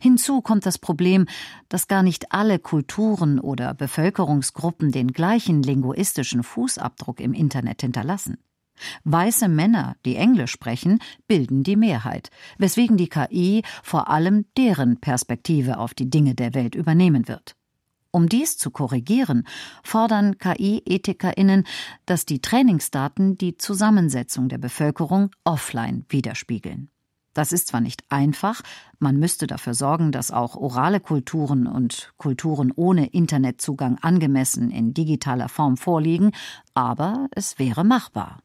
Hinzu 0.00 0.42
kommt 0.42 0.64
das 0.64 0.78
Problem, 0.78 1.26
dass 1.68 1.88
gar 1.88 2.02
nicht 2.02 2.32
alle 2.32 2.58
Kulturen 2.58 3.40
oder 3.40 3.74
Bevölkerungsgruppen 3.74 4.92
den 4.92 5.08
gleichen 5.12 5.62
linguistischen 5.62 6.44
Fußabdruck 6.44 7.20
im 7.20 7.32
Internet 7.32 7.82
hinterlassen. 7.82 8.38
Weiße 9.04 9.48
Männer, 9.48 9.96
die 10.04 10.16
Englisch 10.16 10.52
sprechen, 10.52 10.98
bilden 11.26 11.62
die 11.62 11.76
Mehrheit, 11.76 12.30
weswegen 12.58 12.96
die 12.96 13.08
KI 13.08 13.62
vor 13.82 14.08
allem 14.08 14.46
deren 14.56 15.00
Perspektive 15.00 15.78
auf 15.78 15.94
die 15.94 16.10
Dinge 16.10 16.34
der 16.34 16.54
Welt 16.54 16.74
übernehmen 16.74 17.28
wird. 17.28 17.56
Um 18.14 18.28
dies 18.28 18.58
zu 18.58 18.70
korrigieren, 18.70 19.46
fordern 19.82 20.36
KI-EthikerInnen, 20.36 21.64
dass 22.04 22.26
die 22.26 22.42
Trainingsdaten 22.42 23.38
die 23.38 23.56
Zusammensetzung 23.56 24.50
der 24.50 24.58
Bevölkerung 24.58 25.30
offline 25.44 26.04
widerspiegeln. 26.10 26.90
Das 27.34 27.52
ist 27.52 27.68
zwar 27.68 27.80
nicht 27.80 28.04
einfach, 28.10 28.60
man 28.98 29.16
müsste 29.16 29.46
dafür 29.46 29.72
sorgen, 29.72 30.12
dass 30.12 30.30
auch 30.30 30.54
orale 30.56 31.00
Kulturen 31.00 31.66
und 31.66 32.12
Kulturen 32.18 32.70
ohne 32.76 33.06
Internetzugang 33.06 33.96
angemessen 34.02 34.70
in 34.70 34.92
digitaler 34.92 35.48
Form 35.48 35.78
vorliegen, 35.78 36.32
aber 36.74 37.28
es 37.30 37.58
wäre 37.58 37.84
machbar. 37.84 38.40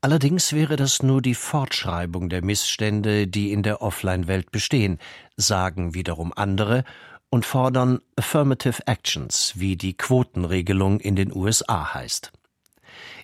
Allerdings 0.00 0.52
wäre 0.52 0.76
das 0.76 1.02
nur 1.02 1.20
die 1.20 1.34
Fortschreibung 1.34 2.28
der 2.28 2.44
Missstände, 2.44 3.26
die 3.26 3.52
in 3.52 3.64
der 3.64 3.82
Offline-Welt 3.82 4.52
bestehen, 4.52 4.98
sagen 5.36 5.92
wiederum 5.92 6.32
andere 6.36 6.84
und 7.30 7.44
fordern 7.44 7.98
Affirmative 8.16 8.86
Actions, 8.86 9.54
wie 9.56 9.76
die 9.76 9.96
Quotenregelung 9.96 11.00
in 11.00 11.16
den 11.16 11.34
USA 11.34 11.94
heißt. 11.94 12.30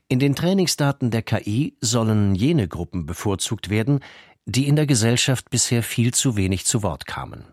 In 0.09 0.19
den 0.19 0.35
Trainingsdaten 0.35 1.13
der 1.13 1.23
KI 1.23 1.77
sollen 1.81 2.35
jene 2.35 2.67
Gruppen 2.67 3.07
bevorzugt 3.07 3.71
werden, 3.71 4.01
die 4.45 4.67
in 4.67 4.75
der 4.75 4.87
Gesellschaft 4.87 5.51
bisher 5.51 5.83
viel 5.83 6.13
zu 6.13 6.37
wenig 6.37 6.67
zu 6.67 6.83
Wort 6.83 7.07
kamen. 7.07 7.45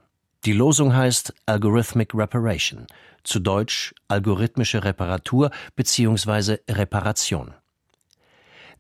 Die 0.46 0.54
Losung 0.54 0.96
heißt 0.96 1.34
Algorithmic 1.46 2.16
Reparation, 2.16 2.88
zu 3.24 3.40
Deutsch 3.40 3.94
algorithmische 4.08 4.84
Reparatur 4.84 5.52
bzw. 5.76 6.58
Reparation. 6.68 7.54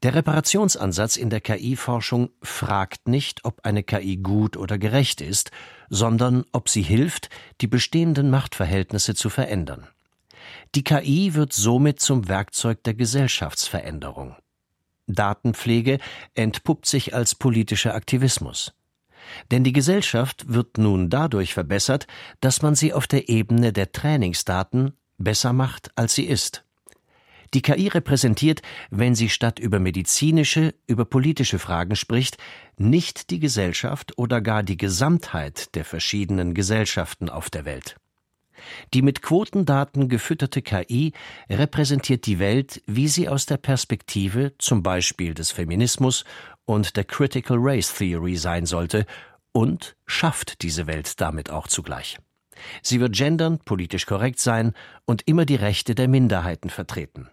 Der 0.03 0.15
Reparationsansatz 0.15 1.15
in 1.15 1.29
der 1.29 1.41
KI-Forschung 1.41 2.31
fragt 2.41 3.07
nicht, 3.07 3.45
ob 3.45 3.65
eine 3.65 3.83
KI 3.83 4.17
gut 4.17 4.57
oder 4.57 4.79
gerecht 4.79 5.21
ist, 5.21 5.51
sondern 5.89 6.43
ob 6.53 6.69
sie 6.69 6.81
hilft, 6.81 7.29
die 7.61 7.67
bestehenden 7.67 8.31
Machtverhältnisse 8.31 9.13
zu 9.13 9.29
verändern. 9.29 9.87
Die 10.73 10.83
KI 10.83 11.35
wird 11.35 11.53
somit 11.53 11.99
zum 11.99 12.27
Werkzeug 12.27 12.83
der 12.83 12.95
Gesellschaftsveränderung. 12.95 14.35
Datenpflege 15.05 15.99
entpuppt 16.33 16.87
sich 16.87 17.13
als 17.13 17.35
politischer 17.35 17.93
Aktivismus. 17.93 18.73
Denn 19.51 19.63
die 19.63 19.73
Gesellschaft 19.73 20.51
wird 20.51 20.79
nun 20.79 21.11
dadurch 21.11 21.53
verbessert, 21.53 22.07
dass 22.39 22.63
man 22.63 22.73
sie 22.73 22.91
auf 22.91 23.05
der 23.05 23.29
Ebene 23.29 23.71
der 23.71 23.91
Trainingsdaten 23.91 24.93
besser 25.19 25.53
macht, 25.53 25.91
als 25.95 26.15
sie 26.15 26.25
ist. 26.25 26.63
Die 27.53 27.61
KI 27.61 27.89
repräsentiert, 27.89 28.61
wenn 28.91 29.13
sie 29.13 29.27
statt 29.27 29.59
über 29.59 29.79
medizinische, 29.79 30.73
über 30.87 31.03
politische 31.03 31.59
Fragen 31.59 31.97
spricht, 31.97 32.37
nicht 32.77 33.29
die 33.29 33.39
Gesellschaft 33.39 34.17
oder 34.17 34.39
gar 34.39 34.63
die 34.63 34.77
Gesamtheit 34.77 35.75
der 35.75 35.83
verschiedenen 35.83 36.53
Gesellschaften 36.53 37.29
auf 37.29 37.49
der 37.49 37.65
Welt. 37.65 37.97
Die 38.93 39.01
mit 39.01 39.21
Quotendaten 39.21 40.07
gefütterte 40.07 40.61
KI 40.61 41.13
repräsentiert 41.49 42.25
die 42.25 42.39
Welt, 42.39 42.81
wie 42.85 43.07
sie 43.07 43.27
aus 43.27 43.45
der 43.45 43.57
Perspektive 43.57 44.53
zum 44.57 44.83
Beispiel 44.83 45.33
des 45.33 45.51
Feminismus 45.51 46.23
und 46.65 46.95
der 46.95 47.03
Critical 47.03 47.57
Race 47.59 47.93
Theory 47.93 48.37
sein 48.37 48.65
sollte 48.65 49.05
und 49.51 49.97
schafft 50.05 50.61
diese 50.61 50.87
Welt 50.87 51.19
damit 51.19 51.49
auch 51.49 51.67
zugleich. 51.67 52.17
Sie 52.81 52.99
wird 52.99 53.15
gendern, 53.15 53.59
politisch 53.59 54.05
korrekt 54.05 54.39
sein 54.39 54.73
und 55.05 55.27
immer 55.27 55.45
die 55.45 55.55
Rechte 55.55 55.95
der 55.95 56.07
Minderheiten 56.07 56.69
vertreten. 56.69 57.29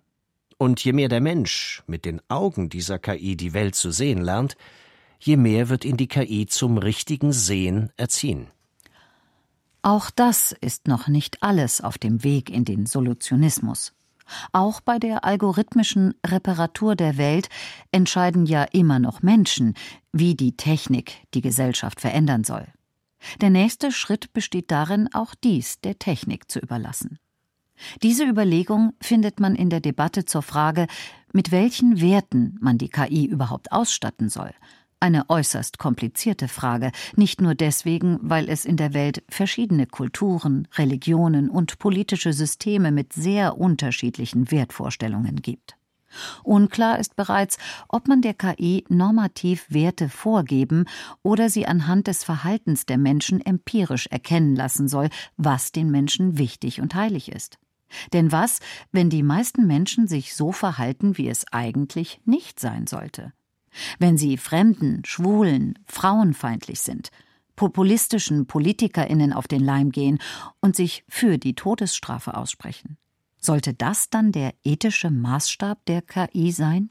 Und 0.58 0.82
je 0.84 0.92
mehr 0.92 1.08
der 1.08 1.20
Mensch 1.20 1.82
mit 1.86 2.04
den 2.04 2.20
Augen 2.28 2.68
dieser 2.68 2.98
KI 2.98 3.36
die 3.36 3.54
Welt 3.54 3.76
zu 3.76 3.92
sehen 3.92 4.20
lernt, 4.20 4.56
je 5.20 5.36
mehr 5.36 5.68
wird 5.68 5.84
ihn 5.84 5.96
die 5.96 6.08
KI 6.08 6.46
zum 6.46 6.78
richtigen 6.78 7.32
Sehen 7.32 7.90
erziehen. 7.96 8.48
Auch 9.82 10.10
das 10.10 10.52
ist 10.60 10.88
noch 10.88 11.06
nicht 11.06 11.42
alles 11.42 11.80
auf 11.80 11.96
dem 11.96 12.24
Weg 12.24 12.50
in 12.50 12.64
den 12.64 12.86
Solutionismus. 12.86 13.94
Auch 14.52 14.80
bei 14.80 14.98
der 14.98 15.24
algorithmischen 15.24 16.14
Reparatur 16.26 16.96
der 16.96 17.16
Welt 17.16 17.48
entscheiden 17.92 18.44
ja 18.44 18.64
immer 18.64 18.98
noch 18.98 19.22
Menschen, 19.22 19.74
wie 20.12 20.34
die 20.34 20.56
Technik 20.56 21.12
die 21.34 21.40
Gesellschaft 21.40 22.00
verändern 22.00 22.44
soll. 22.44 22.66
Der 23.40 23.50
nächste 23.50 23.90
Schritt 23.92 24.32
besteht 24.32 24.70
darin, 24.70 25.08
auch 25.12 25.34
dies 25.34 25.80
der 25.80 25.98
Technik 25.98 26.50
zu 26.50 26.58
überlassen. 26.58 27.18
Diese 28.02 28.24
Überlegung 28.24 28.92
findet 29.00 29.40
man 29.40 29.54
in 29.54 29.70
der 29.70 29.80
Debatte 29.80 30.24
zur 30.24 30.42
Frage, 30.42 30.86
mit 31.32 31.52
welchen 31.52 32.00
Werten 32.00 32.56
man 32.60 32.78
die 32.78 32.88
KI 32.88 33.26
überhaupt 33.26 33.72
ausstatten 33.72 34.28
soll. 34.28 34.50
Eine 35.00 35.30
äußerst 35.30 35.78
komplizierte 35.78 36.48
Frage, 36.48 36.90
nicht 37.14 37.40
nur 37.40 37.54
deswegen, 37.54 38.18
weil 38.20 38.48
es 38.48 38.64
in 38.64 38.76
der 38.76 38.94
Welt 38.94 39.22
verschiedene 39.28 39.86
Kulturen, 39.86 40.66
Religionen 40.74 41.50
und 41.50 41.78
politische 41.78 42.32
Systeme 42.32 42.90
mit 42.90 43.12
sehr 43.12 43.58
unterschiedlichen 43.58 44.50
Wertvorstellungen 44.50 45.36
gibt. 45.36 45.76
Unklar 46.42 46.98
ist 46.98 47.14
bereits, 47.16 47.58
ob 47.88 48.08
man 48.08 48.22
der 48.22 48.34
KI 48.34 48.84
normativ 48.88 49.66
Werte 49.68 50.08
vorgeben 50.08 50.86
oder 51.22 51.50
sie 51.50 51.66
anhand 51.66 52.06
des 52.06 52.24
Verhaltens 52.24 52.86
der 52.86 52.98
Menschen 52.98 53.40
empirisch 53.40 54.06
erkennen 54.08 54.56
lassen 54.56 54.88
soll, 54.88 55.10
was 55.36 55.70
den 55.70 55.90
Menschen 55.90 56.38
wichtig 56.38 56.80
und 56.80 56.94
heilig 56.94 57.30
ist. 57.30 57.58
Denn 58.12 58.32
was, 58.32 58.60
wenn 58.92 59.10
die 59.10 59.22
meisten 59.22 59.66
Menschen 59.66 60.08
sich 60.08 60.34
so 60.34 60.52
verhalten, 60.52 61.16
wie 61.18 61.28
es 61.28 61.46
eigentlich 61.52 62.20
nicht 62.24 62.60
sein 62.60 62.86
sollte? 62.86 63.32
Wenn 63.98 64.16
sie 64.16 64.36
Fremden, 64.36 65.04
Schwulen, 65.04 65.78
frauenfeindlich 65.86 66.80
sind, 66.80 67.10
populistischen 67.56 68.46
PolitikerInnen 68.46 69.32
auf 69.32 69.48
den 69.48 69.60
Leim 69.60 69.90
gehen 69.90 70.18
und 70.60 70.76
sich 70.76 71.04
für 71.08 71.38
die 71.38 71.54
Todesstrafe 71.54 72.36
aussprechen? 72.36 72.96
Sollte 73.40 73.74
das 73.74 74.10
dann 74.10 74.32
der 74.32 74.54
ethische 74.64 75.10
Maßstab 75.10 75.84
der 75.86 76.02
KI 76.02 76.52
sein? 76.52 76.90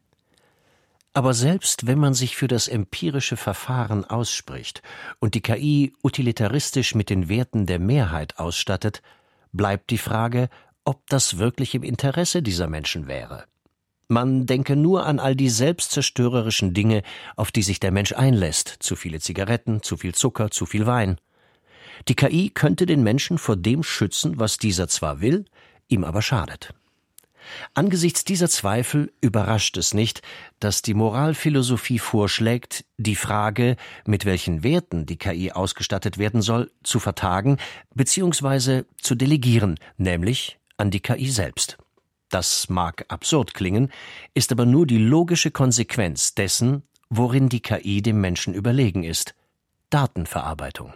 Aber 1.13 1.33
selbst 1.33 1.87
wenn 1.87 1.97
man 1.97 2.13
sich 2.13 2.35
für 2.35 2.47
das 2.47 2.67
empirische 2.67 3.37
Verfahren 3.37 4.05
ausspricht 4.05 4.83
und 5.19 5.33
die 5.33 5.41
KI 5.41 5.93
utilitaristisch 6.03 6.93
mit 6.93 7.09
den 7.09 7.27
Werten 7.27 7.65
der 7.65 7.79
Mehrheit 7.79 8.37
ausstattet, 8.37 9.01
bleibt 9.51 9.89
die 9.89 9.97
Frage, 9.97 10.49
ob 10.87 11.05
das 11.09 11.37
wirklich 11.37 11.75
im 11.75 11.83
Interesse 11.83 12.41
dieser 12.41 12.67
Menschen 12.67 13.07
wäre. 13.07 13.43
Man 14.07 14.45
denke 14.45 14.77
nur 14.77 15.05
an 15.05 15.19
all 15.19 15.35
die 15.35 15.49
selbstzerstörerischen 15.49 16.73
Dinge, 16.73 17.03
auf 17.35 17.51
die 17.51 17.61
sich 17.61 17.81
der 17.81 17.91
Mensch 17.91 18.13
einlässt, 18.13 18.77
zu 18.79 18.95
viele 18.95 19.19
Zigaretten, 19.19 19.83
zu 19.83 19.97
viel 19.97 20.15
Zucker, 20.15 20.49
zu 20.49 20.65
viel 20.65 20.85
Wein. 20.85 21.17
Die 22.07 22.15
KI 22.15 22.51
könnte 22.51 22.85
den 22.85 23.03
Menschen 23.03 23.37
vor 23.37 23.57
dem 23.57 23.83
schützen, 23.83 24.39
was 24.39 24.59
dieser 24.59 24.87
zwar 24.87 25.19
will, 25.19 25.43
ihm 25.89 26.05
aber 26.05 26.21
schadet. 26.21 26.73
Angesichts 27.73 28.23
dieser 28.23 28.49
Zweifel 28.49 29.11
überrascht 29.19 29.75
es 29.75 29.93
nicht, 29.93 30.21
dass 30.61 30.81
die 30.81 30.93
Moralphilosophie 30.93 31.99
vorschlägt, 31.99 32.85
die 32.97 33.15
Frage, 33.15 33.75
mit 34.05 34.23
welchen 34.23 34.63
Werten 34.63 35.05
die 35.05 35.17
KI 35.17 35.51
ausgestattet 35.51 36.17
werden 36.17 36.41
soll, 36.41 36.71
zu 36.83 36.99
vertagen 36.99 37.57
bzw. 37.93 38.83
zu 39.01 39.15
delegieren, 39.15 39.79
nämlich 39.97 40.57
an 40.77 40.91
die 40.91 40.99
KI 40.99 41.29
selbst. 41.29 41.77
Das 42.29 42.69
mag 42.69 43.05
absurd 43.07 43.53
klingen, 43.53 43.91
ist 44.33 44.51
aber 44.51 44.65
nur 44.65 44.85
die 44.85 44.97
logische 44.97 45.51
Konsequenz 45.51 46.35
dessen, 46.35 46.83
worin 47.09 47.49
die 47.49 47.61
KI 47.61 48.01
dem 48.01 48.19
Menschen 48.21 48.53
überlegen 48.53 49.03
ist 49.03 49.33
Datenverarbeitung. 49.89 50.93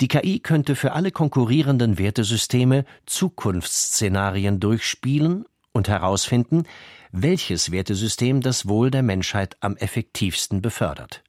Die 0.00 0.08
KI 0.08 0.40
könnte 0.40 0.76
für 0.76 0.92
alle 0.92 1.10
konkurrierenden 1.10 1.98
Wertesysteme 1.98 2.84
Zukunftsszenarien 3.06 4.60
durchspielen 4.60 5.46
und 5.72 5.88
herausfinden, 5.88 6.64
welches 7.12 7.70
Wertesystem 7.70 8.40
das 8.40 8.66
Wohl 8.68 8.90
der 8.90 9.02
Menschheit 9.02 9.56
am 9.60 9.76
effektivsten 9.76 10.62
befördert. 10.62 11.22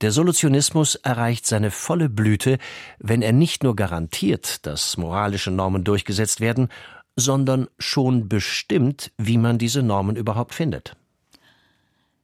Der 0.00 0.12
Solutionismus 0.12 0.94
erreicht 0.94 1.46
seine 1.46 1.70
volle 1.70 2.08
Blüte, 2.08 2.58
wenn 2.98 3.20
er 3.20 3.32
nicht 3.32 3.62
nur 3.62 3.76
garantiert, 3.76 4.64
dass 4.64 4.96
moralische 4.96 5.50
Normen 5.50 5.84
durchgesetzt 5.84 6.40
werden, 6.40 6.68
sondern 7.16 7.68
schon 7.78 8.28
bestimmt, 8.28 9.12
wie 9.18 9.36
man 9.36 9.58
diese 9.58 9.82
Normen 9.82 10.16
überhaupt 10.16 10.54
findet. 10.54 10.96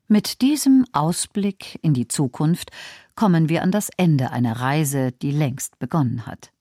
Mit 0.08 0.40
diesem 0.40 0.86
Ausblick 0.92 1.78
in 1.82 1.92
die 1.92 2.08
Zukunft 2.08 2.70
kommen 3.14 3.48
wir 3.48 3.62
an 3.62 3.72
das 3.72 3.90
Ende 3.96 4.30
einer 4.30 4.60
Reise, 4.60 5.12
die 5.12 5.32
längst 5.32 5.78
begonnen 5.78 6.26
hat. 6.26 6.52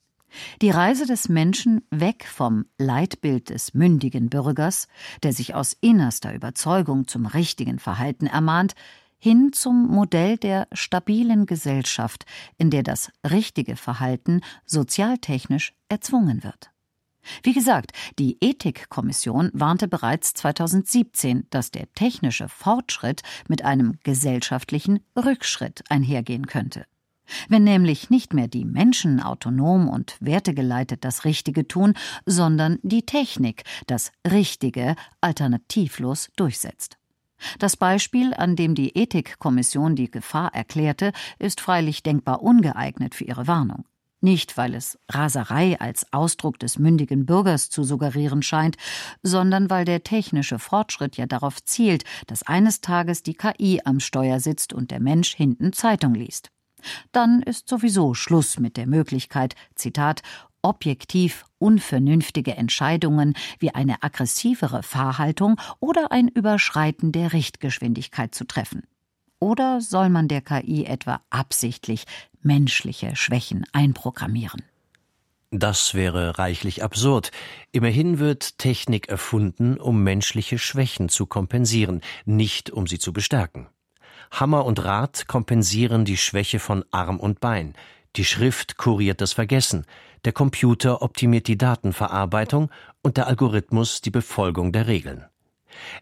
Die 0.62 0.69
Reise 0.69 1.06
des 1.06 1.30
Menschen 1.30 1.82
weg 1.91 2.25
vom 2.25 2.65
Leitbild 2.78 3.51
des 3.51 3.73
mündigen 3.73 4.30
Bürgers, 4.30 4.88
der 5.23 5.32
sich 5.32 5.56
aus 5.56 5.78
innerster 5.80 6.34
Überzeugung 6.34 7.08
zum 7.08 7.25
richtigen 7.25 7.80
Verhalten 7.80 8.28
ermahnt, 8.28 8.73
hin 9.25 9.53
zum 9.53 9.88
Modell 9.88 10.38
der 10.38 10.67
stabilen 10.71 11.47
Gesellschaft, 11.47 12.27
in 12.59 12.69
der 12.69 12.83
das 12.83 13.11
richtige 13.27 13.75
Verhalten 13.75 14.41
sozialtechnisch 14.67 15.73
erzwungen 15.89 16.43
wird. 16.43 16.69
Wie 17.41 17.53
gesagt, 17.53 17.93
die 18.19 18.38
Ethikkommission 18.39 19.49
warnte 19.51 19.88
bereits 19.88 20.35
2017, 20.35 21.47
dass 21.49 21.71
der 21.71 21.91
technische 21.95 22.47
Fortschritt 22.49 23.23
mit 23.47 23.65
einem 23.65 23.97
gesellschaftlichen 24.03 24.99
Rückschritt 25.17 25.81
einhergehen 25.89 26.45
könnte. 26.45 26.85
Wenn 27.49 27.63
nämlich 27.63 28.11
nicht 28.11 28.35
mehr 28.35 28.47
die 28.47 28.63
Menschen 28.63 29.19
autonom 29.19 29.88
und 29.89 30.17
wertegeleitet 30.19 31.03
das 31.03 31.25
Richtige 31.25 31.67
tun, 31.67 31.95
sondern 32.27 32.77
die 32.83 33.07
Technik 33.07 33.63
das 33.88 34.11
Richtige 34.23 34.95
alternativlos 35.19 36.29
durchsetzt. 36.35 36.99
Das 37.60 37.77
Beispiel, 37.77 38.34
an 38.34 38.55
dem 38.55 38.75
die 38.75 38.95
Ethikkommission 38.97 39.95
die 39.95 40.10
Gefahr 40.10 40.53
erklärte, 40.53 41.12
ist 41.39 41.62
freilich 41.62 42.03
denkbar 42.03 42.41
ungeeignet 42.41 43.15
für 43.15 43.25
ihre 43.25 43.47
Warnung. 43.47 43.86
Nicht, 44.21 44.58
weil 44.58 44.73
es 44.73 44.97
Raserei 45.08 45.79
als 45.79 46.12
Ausdruck 46.12 46.58
des 46.58 46.79
mündigen 46.79 47.27
Bürgers 47.27 47.69
zu 47.69 47.84
suggerieren 47.84 48.41
scheint, 48.41 48.75
sondern 49.21 49.69
weil 49.69 49.86
der 49.86 50.03
technische 50.03 50.58
Fortschritt 50.58 51.15
ja 51.17 51.27
darauf 51.27 51.63
zielt, 51.63 52.05
dass 52.25 52.41
eines 52.41 52.81
Tages 52.81 53.21
die 53.21 53.36
KI 53.36 53.81
am 53.86 53.99
Steuer 53.99 54.39
sitzt 54.39 54.73
und 54.73 54.89
der 54.89 54.99
Mensch 54.99 55.36
hinten 55.36 55.73
Zeitung 55.73 56.15
liest. 56.15 56.49
Dann 57.12 57.41
ist 57.41 57.67
sowieso 57.67 58.13
Schluss 58.13 58.60
mit 58.60 58.77
der 58.77 58.88
Möglichkeit, 58.88 59.55
Zitat, 59.75 60.21
objektiv 60.65 61.45
unvernünftige 61.60 62.58
Entscheidungen 62.58 63.36
wie 63.60 63.69
eine 63.69 64.01
aggressivere 64.01 64.82
Fahrhaltung 64.82 65.62
oder 65.80 66.12
ein 66.12 66.28
Überschreiten 66.28 67.12
der 67.12 67.34
Richtgeschwindigkeit 67.34 68.34
zu 68.34 68.45
treffen. 68.45 68.82
Oder 69.39 69.80
soll 69.80 70.10
man 70.10 70.28
der 70.28 70.41
KI 70.41 70.86
etwa 70.86 71.21
absichtlich 71.30 72.06
menschliche 72.41 73.15
Schwächen 73.15 73.65
einprogrammieren? 73.73 74.63
Das 75.51 75.93
wäre 75.93 76.39
reichlich 76.39 76.84
absurd. 76.84 77.32
Immerhin 77.71 78.17
wird 78.17 78.58
Technik 78.58 79.08
erfunden, 79.08 79.78
um 79.78 80.04
menschliche 80.04 80.58
Schwächen 80.58 81.10
zu 81.10 81.28
kompensieren, 81.28 82.01
nicht 82.25 82.71
um 82.71 82.88
sie 82.88 82.97
zu 82.97 83.13
bestärken. 83.13 83.67
Hammer 84.32 84.65
und 84.65 84.84
Rad 84.84 85.28
kompensieren 85.28 86.06
die 86.06 86.17
Schwäche 86.17 86.58
von 86.58 86.84
Arm 86.89 87.19
und 87.19 87.39
Bein, 87.39 87.75
die 88.15 88.25
Schrift 88.25 88.78
kuriert 88.78 89.21
das 89.21 89.34
Vergessen, 89.34 89.86
der 90.23 90.34
Computer 90.34 91.01
optimiert 91.01 91.47
die 91.47 91.58
Datenverarbeitung 91.58 92.71
und 93.01 93.17
der 93.17 93.28
Algorithmus 93.28 94.01
die 94.01 94.12
Befolgung 94.12 94.71
der 94.71 94.88
Regeln. 94.88 95.25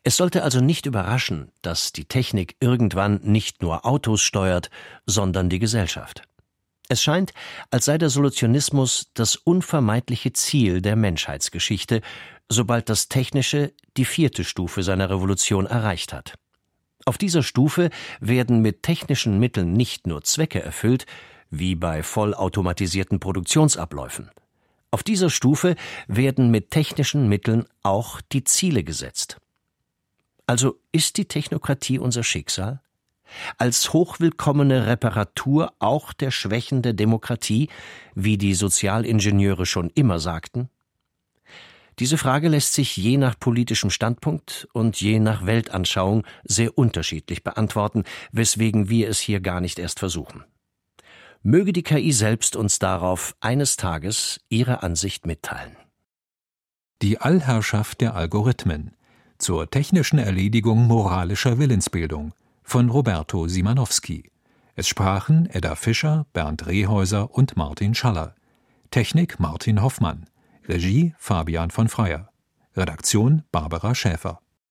Es 0.03 0.17
sollte 0.17 0.43
also 0.43 0.61
nicht 0.61 0.85
überraschen, 0.85 1.51
dass 1.61 1.91
die 1.91 2.05
Technik 2.05 2.55
irgendwann 2.59 3.19
nicht 3.23 3.61
nur 3.61 3.85
Autos 3.85 4.21
steuert, 4.21 4.69
sondern 5.05 5.49
die 5.49 5.59
Gesellschaft. 5.59 6.23
Es 6.89 7.01
scheint, 7.01 7.33
als 7.71 7.85
sei 7.85 7.97
der 7.97 8.09
Solutionismus 8.09 9.09
das 9.13 9.35
unvermeidliche 9.35 10.33
Ziel 10.33 10.81
der 10.81 10.95
Menschheitsgeschichte, 10.95 12.01
sobald 12.49 12.89
das 12.89 13.07
Technische 13.07 13.73
die 13.97 14.05
vierte 14.05 14.43
Stufe 14.43 14.83
seiner 14.83 15.09
Revolution 15.09 15.65
erreicht 15.65 16.13
hat. 16.13 16.35
Auf 17.05 17.17
dieser 17.17 17.43
Stufe 17.43 17.89
werden 18.19 18.61
mit 18.61 18.83
technischen 18.83 19.39
Mitteln 19.39 19.73
nicht 19.73 20.07
nur 20.07 20.23
Zwecke 20.23 20.61
erfüllt, 20.61 21.05
wie 21.59 21.75
bei 21.75 22.03
vollautomatisierten 22.03 23.19
Produktionsabläufen. 23.19 24.31
Auf 24.91 25.03
dieser 25.03 25.29
Stufe 25.29 25.75
werden 26.07 26.51
mit 26.51 26.71
technischen 26.71 27.27
Mitteln 27.27 27.65
auch 27.81 28.21
die 28.21 28.43
Ziele 28.43 28.83
gesetzt. 28.83 29.37
Also 30.45 30.79
ist 30.91 31.17
die 31.17 31.25
Technokratie 31.25 31.99
unser 31.99 32.23
Schicksal? 32.23 32.81
Als 33.57 33.93
hochwillkommene 33.93 34.85
Reparatur 34.87 35.73
auch 35.79 36.13
der 36.13 36.29
Schwächen 36.31 36.81
der 36.81 36.93
Demokratie, 36.93 37.69
wie 38.13 38.37
die 38.37 38.53
Sozialingenieure 38.53 39.65
schon 39.65 39.89
immer 39.89 40.19
sagten? 40.19 40.69
Diese 41.99 42.17
Frage 42.17 42.49
lässt 42.49 42.73
sich 42.73 42.97
je 42.97 43.17
nach 43.17 43.39
politischem 43.39 43.91
Standpunkt 43.91 44.67
und 44.73 44.99
je 44.99 45.19
nach 45.19 45.45
Weltanschauung 45.45 46.25
sehr 46.43 46.77
unterschiedlich 46.77 47.43
beantworten, 47.43 48.03
weswegen 48.31 48.89
wir 48.89 49.09
es 49.09 49.19
hier 49.19 49.39
gar 49.39 49.61
nicht 49.61 49.77
erst 49.77 49.99
versuchen. 49.99 50.43
Möge 51.45 51.73
die 51.73 51.83
KI 51.83 52.13
selbst 52.13 52.55
uns 52.55 52.79
darauf 52.79 53.35
eines 53.41 53.75
Tages 53.75 54.39
ihre 54.47 54.81
Ansicht 54.81 55.25
mitteilen. 55.25 55.75
Die 57.01 57.19
Allherrschaft 57.19 57.99
der 57.99 58.15
Algorithmen 58.15 58.95
zur 59.39 59.69
technischen 59.69 60.19
Erledigung 60.19 60.87
moralischer 60.87 61.57
Willensbildung 61.57 62.33
von 62.63 62.89
Roberto 62.89 63.49
Simanowski. 63.49 64.31
Es 64.75 64.87
sprachen 64.87 65.49
Edda 65.49 65.75
Fischer, 65.75 66.25
Bernd 66.31 66.65
Rehäuser 66.65 67.35
und 67.35 67.57
Martin 67.57 67.93
Schaller. 67.93 68.35
Technik 68.89 69.37
Martin 69.37 69.81
Hoffmann. 69.81 70.29
Regie 70.65 71.13
Fabian 71.17 71.71
von 71.71 71.89
Freyer. 71.89 72.29
Redaktion 72.73 73.43
Barbara 73.51 73.93
Schäfer 73.93 74.39